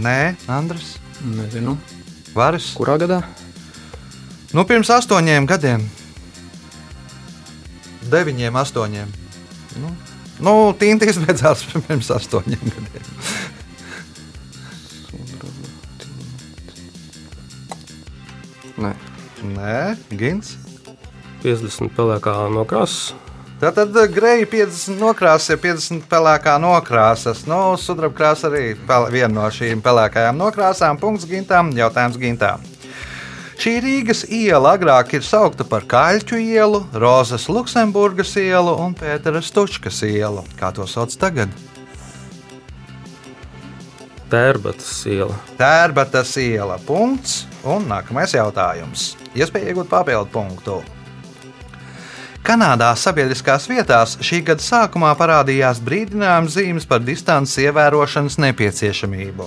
Nē, 0.00 0.34
Andris, 0.48 0.94
Nezinu. 1.28 1.76
Varis. 2.34 2.70
kurā 2.74 2.96
gadā? 2.98 3.20
Nu, 4.56 4.64
pirms 4.64 4.88
astoņiem 4.90 5.44
gadiem. 5.50 5.84
Deviņiem, 8.08 8.56
astoņiem. 8.56 9.12
Nu, 9.82 9.90
nu 10.40 10.54
tinta 10.80 11.06
izbeidzās 11.10 11.66
pirms 11.88 12.10
astoņiem 12.16 12.64
gadiem. 12.72 13.10
Nē. 18.84 18.94
Nē, 19.54 19.76
Gins. 20.16 20.56
50 21.44 21.92
pelēkā 21.92 22.38
nokrāsas. 22.56 23.12
Tātad 23.64 23.96
eh, 23.96 24.10
greja 24.12 24.44
50 24.44 24.98
nokrāsas 25.00 25.54
ir 25.54 25.60
50 25.62 26.02
pelēkā 26.10 26.58
nokrāsas. 26.60 27.46
Nu, 27.48 27.78
sudraba 27.80 28.12
krāsa 28.18 28.50
arī 28.50 28.74
viena 29.08 29.30
no 29.38 29.46
šīm 29.48 29.80
pelēkajām 29.80 30.36
nokrāsām. 30.36 30.98
Punkts 31.00 31.24
gintām, 31.30 31.70
jautājums 31.72 32.18
gintām. 32.20 32.66
Šī 33.56 33.78
Rīgas 33.80 34.26
iela 34.28 34.74
agrāk 34.76 35.14
ir 35.16 35.24
saukta 35.24 35.64
par 35.64 35.86
Kaļķu 35.88 36.42
ielu, 36.42 36.82
Rozas 36.92 37.46
Luksemburgas 37.48 38.34
ielu 38.36 38.74
un 38.84 38.92
Pētera 38.98 39.40
Stučkas 39.40 40.02
ielu. 40.04 40.44
Kā 40.60 40.68
to 40.74 40.84
sauc 40.90 41.14
tagad? 41.16 41.54
Tērbatas 44.28 45.06
iela. 45.08 45.38
Tērbatas 45.56 46.36
iela. 46.42 46.76
Punkts. 46.84 47.46
Un 47.64 47.88
nākamais 47.88 48.36
jautājums. 48.36 49.14
Iespēja 49.32 49.72
iegūt 49.72 49.88
papildu 49.88 50.28
punktu. 50.34 50.82
Kanādā 52.44 52.90
sabiedriskās 53.00 53.64
vietās 53.70 54.18
šī 54.20 54.42
gada 54.44 54.60
sākumā 54.60 55.14
parādījās 55.16 55.78
brīdinājuma 55.80 56.50
zīmes 56.52 56.84
par 56.84 57.00
distances 57.00 57.56
ievērošanas 57.62 58.36
nepieciešamību. 58.44 59.46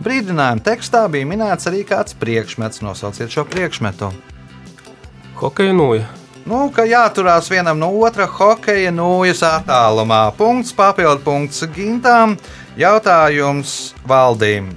Brīdinājuma 0.00 0.64
tekstā 0.64 1.02
bija 1.12 1.28
minēts 1.28 1.68
arī 1.68 1.82
kāds 1.84 2.16
priekšmets. 2.16 2.80
Nosauciet 2.80 3.36
šo 3.36 3.44
priekšmetu. 3.52 4.08
Hokeja 5.42 5.76
nūja. 5.76 6.08
Nu, 6.48 6.64
ka 6.72 6.88
jāturās 6.88 7.52
vienam 7.52 7.76
no 7.76 7.92
otra 8.00 8.24
hokeja 8.24 8.96
nūjas 8.96 9.44
attālumā. 9.44 10.24
Punkts, 10.40 10.72
papildu 10.72 11.20
punkts 11.28 11.66
gintām. 11.76 12.38
Jautājums 12.80 13.92
valdīm. 14.08 14.72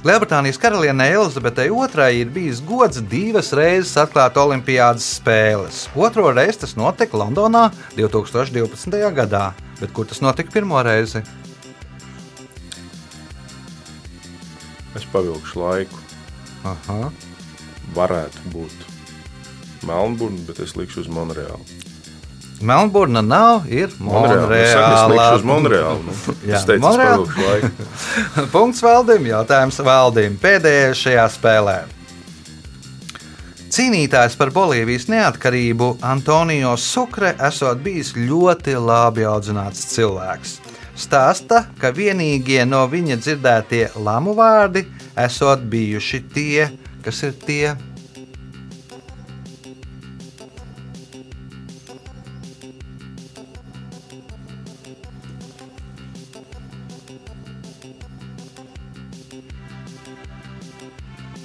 Lielbritānijas 0.00 0.56
karalienei 0.56 1.12
Elizabetei 1.12 1.66
II 1.68 2.20
ir 2.22 2.28
bijis 2.32 2.62
gods 2.64 3.02
divas 3.10 3.50
reizes 3.52 3.98
atklāt 4.00 4.38
Olimpiādas 4.40 5.04
spēles. 5.18 5.82
Otro 5.92 6.30
reizi 6.32 6.62
tas 6.62 6.72
notika 6.72 7.20
Londonā 7.20 7.66
2012. 7.98 8.96
gadā, 9.18 9.50
bet 9.76 9.92
kur 9.92 10.08
tas 10.08 10.22
notika 10.24 10.54
pirmo 10.54 10.80
reizi? 10.80 11.20
Es 14.96 15.04
pavilkšu 15.12 15.60
laiku. 15.60 16.00
Aha. 16.64 17.12
Varētu 17.92 18.54
būt 18.56 18.88
Melnburna, 19.84 20.40
bet 20.48 20.64
es 20.64 20.78
likšu 20.80 21.04
uz 21.04 21.12
Monreālu. 21.12 21.79
Melnburna 22.60 23.22
nav, 23.24 23.64
ir 23.72 23.88
Monreāla. 25.48 26.00
Nu, 26.04 26.12
Monreāla. 26.84 27.24
laiku. 27.46 27.86
Punkts 28.54 28.82
valdīm, 28.84 29.30
jautājums 29.30 29.80
valdīm. 29.84 30.36
Pēdējais 30.42 31.00
šajā 31.06 31.24
spēlē. 31.32 31.78
Cīnītājs 33.70 34.34
par 34.36 34.50
Bolīvijas 34.52 35.06
neatkarību 35.08 35.92
Antonio 36.04 36.74
Sukre 36.76 37.36
esot 37.48 37.80
bijis 37.84 38.12
ļoti 38.18 38.74
labi 38.76 39.24
audzināts 39.30 39.84
cilvēks. 39.94 40.56
Stāsta, 41.00 41.62
ka 41.80 41.94
vienīgie 41.96 42.64
no 42.68 42.82
viņa 42.90 43.16
dzirdētie 43.22 43.84
lamu 44.04 44.34
vārdi 44.36 44.84
esot 45.16 45.62
bijuši 45.70 46.20
tie, 46.34 46.66
kas 47.04 47.22
ir 47.24 47.38
tie. 47.46 47.70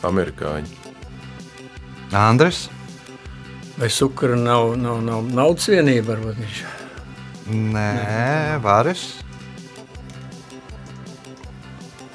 Amerikāņi. 0.08 0.84
Andris, 2.16 2.68
Vai 3.78 3.90
sukara 3.90 4.36
nav, 4.36 4.78
nav, 4.80 5.02
nav 5.04 5.26
naudas 5.36 5.68
vienība? 5.68 6.16
Varbūt 6.16 6.38
viņš 6.40 6.60
Nē, 7.52 8.56
Vāris. 8.64 9.04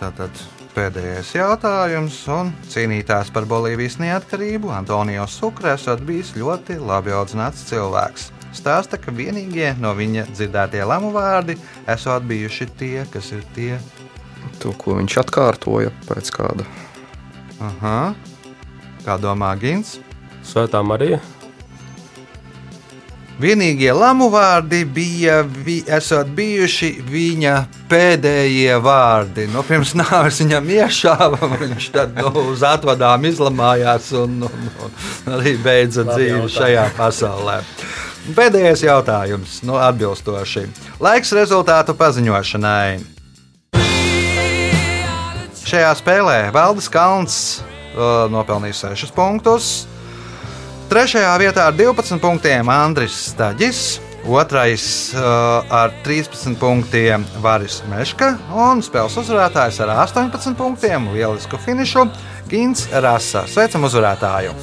Tātad 0.01 0.41
pēdējais 0.72 1.34
jautājums. 1.36 2.16
Un 2.32 2.55
cīnītājs 2.72 3.28
par 3.34 3.45
Bolīvijas 3.51 3.99
neatkarību 4.01 4.72
Antonijos 4.72 5.36
Sukre 5.36 5.74
esot 5.76 6.01
bijis 6.09 6.32
ļoti 6.41 6.80
labi 6.80 7.12
audzināts 7.12 7.68
cilvēks. 7.68 8.30
stāsta, 8.57 8.97
ka 8.99 9.12
vienīgie 9.12 9.76
no 9.78 9.93
viņa 9.95 10.26
dzirdētie 10.32 10.82
lamu 10.82 11.12
vārdi 11.12 11.59
esot 11.86 12.24
bijuši 12.24 12.66
tie, 12.78 13.05
kas 13.12 13.32
ir 13.36 13.45
tie. 13.55 13.78
To, 14.64 14.72
ko 14.72 14.97
viņš 14.97 15.20
atkārtoja 15.20 15.93
pēc 16.09 16.32
kāda. 16.32 16.64
Aha. 17.61 18.15
Kā 19.05 19.17
domā 19.21 19.53
Gins? 19.61 19.99
Svētā 20.47 20.81
Marija. 20.85 21.21
Vienīgie 23.41 23.89
lamu 23.97 24.27
vārdi 24.29 24.83
bija 24.85 25.39
vi, 25.45 25.79
esot 25.89 26.29
bijuši 26.37 26.91
viņa 27.09 27.55
pēdējie 27.89 28.75
vārdi. 28.85 29.47
Nu, 29.49 29.63
pirms 29.65 29.95
nāves 29.97 30.43
viņam 30.43 30.69
iešāva, 30.75 31.49
viņš 31.63 31.87
tad 31.95 32.21
nu, 32.21 32.35
uz 32.53 32.65
atvadām 32.69 33.25
izlamājās 33.31 34.11
un, 34.21 34.43
un, 34.45 34.69
un 34.85 35.39
arī 35.39 35.55
beidza 35.63 36.05
dzīvi 36.11 36.51
šajā 36.53 36.85
pasaulē. 36.99 37.63
Pēdējais 38.37 38.85
jautājums, 38.85 39.63
nu, 39.65 39.79
atbilstoši. 39.81 40.67
Laiks 41.01 41.33
rezultātu 41.37 41.97
paziņošanai. 41.97 43.20
Šajā 45.71 45.91
spēlē 45.95 46.39
Valdis 46.51 46.89
Kalns 46.91 47.35
uh, 47.95 48.27
nopelnīja 48.27 48.91
6 48.91 49.12
punktus. 49.14 49.68
Trešajā 50.91 51.31
vietā 51.39 51.68
ar 51.71 51.77
12 51.79 52.18
punktiem 52.18 52.66
Andris 52.75 53.14
Staģis. 53.29 54.01
Otrais 54.27 54.83
uh, 55.14 55.62
ar 55.71 55.95
13 56.03 56.59
punktiem 56.59 57.23
Varis 57.45 57.85
Meška 57.87 58.33
un 58.51 58.83
spēles 58.83 59.14
uzvarētājs 59.23 59.79
ar 59.87 59.95
18 60.09 60.59
punktiem. 60.59 61.07
Lielisku 61.14 61.61
finišu 61.62 62.09
Gins 62.51 62.89
Rasa. 62.91 63.47
Sveicam 63.47 63.87
uzvarētāju! 63.87 64.59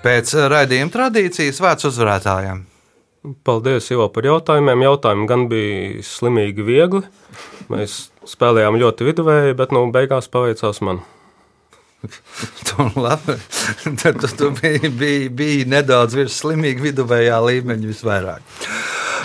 Pēc 0.00 0.32
raidījuma 0.48 0.92
tradīcijas 0.94 1.60
vērts 1.60 1.90
uzvarētājiem. 1.90 2.62
Paldies, 3.44 3.90
Ivo, 3.92 4.06
par 4.08 4.24
jautājumiem. 4.24 4.86
Jautājumi 4.86 5.26
gan 5.28 5.42
bija 5.50 6.04
slimīgi 6.08 6.64
viegli. 6.64 7.02
Mēs 7.68 8.06
spēlējām 8.28 8.78
ļoti 8.80 9.10
viduvēji, 9.10 9.56
bet 9.58 9.74
nu, 9.76 9.84
beigās 9.92 10.30
paveicās 10.32 10.80
man. 10.86 11.02
Tad 14.00 14.22
tu, 14.22 14.30
tu 14.38 14.48
biji, 14.56 14.88
biji, 14.88 15.28
biji 15.36 15.68
nedaudz 15.68 16.16
virs 16.16 16.40
slimīga 16.40 16.88
viduvējā 16.88 17.42
līmeņa 17.50 17.92
visvairāk. 17.92 18.56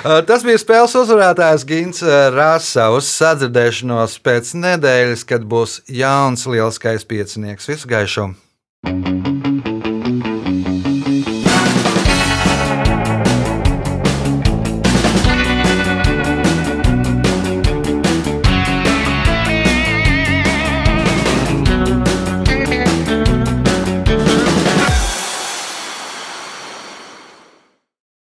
Uh, 0.05 0.19
Tas 0.27 0.43
bija 0.45 0.59
spēles 0.61 0.93
uzvarētājs 0.99 1.63
Gins 1.65 2.03
Rasa 2.35 2.91
uz 2.93 3.07
sadzirdēšanos 3.09 4.19
pēc 4.27 4.51
nedēļas, 4.59 5.23
kad 5.25 5.47
būs 5.49 5.79
jauns 5.89 6.45
lielskais 6.51 7.07
piecinieks. 7.09 7.71
Visu 7.71 7.89
gaišu! 7.89 8.33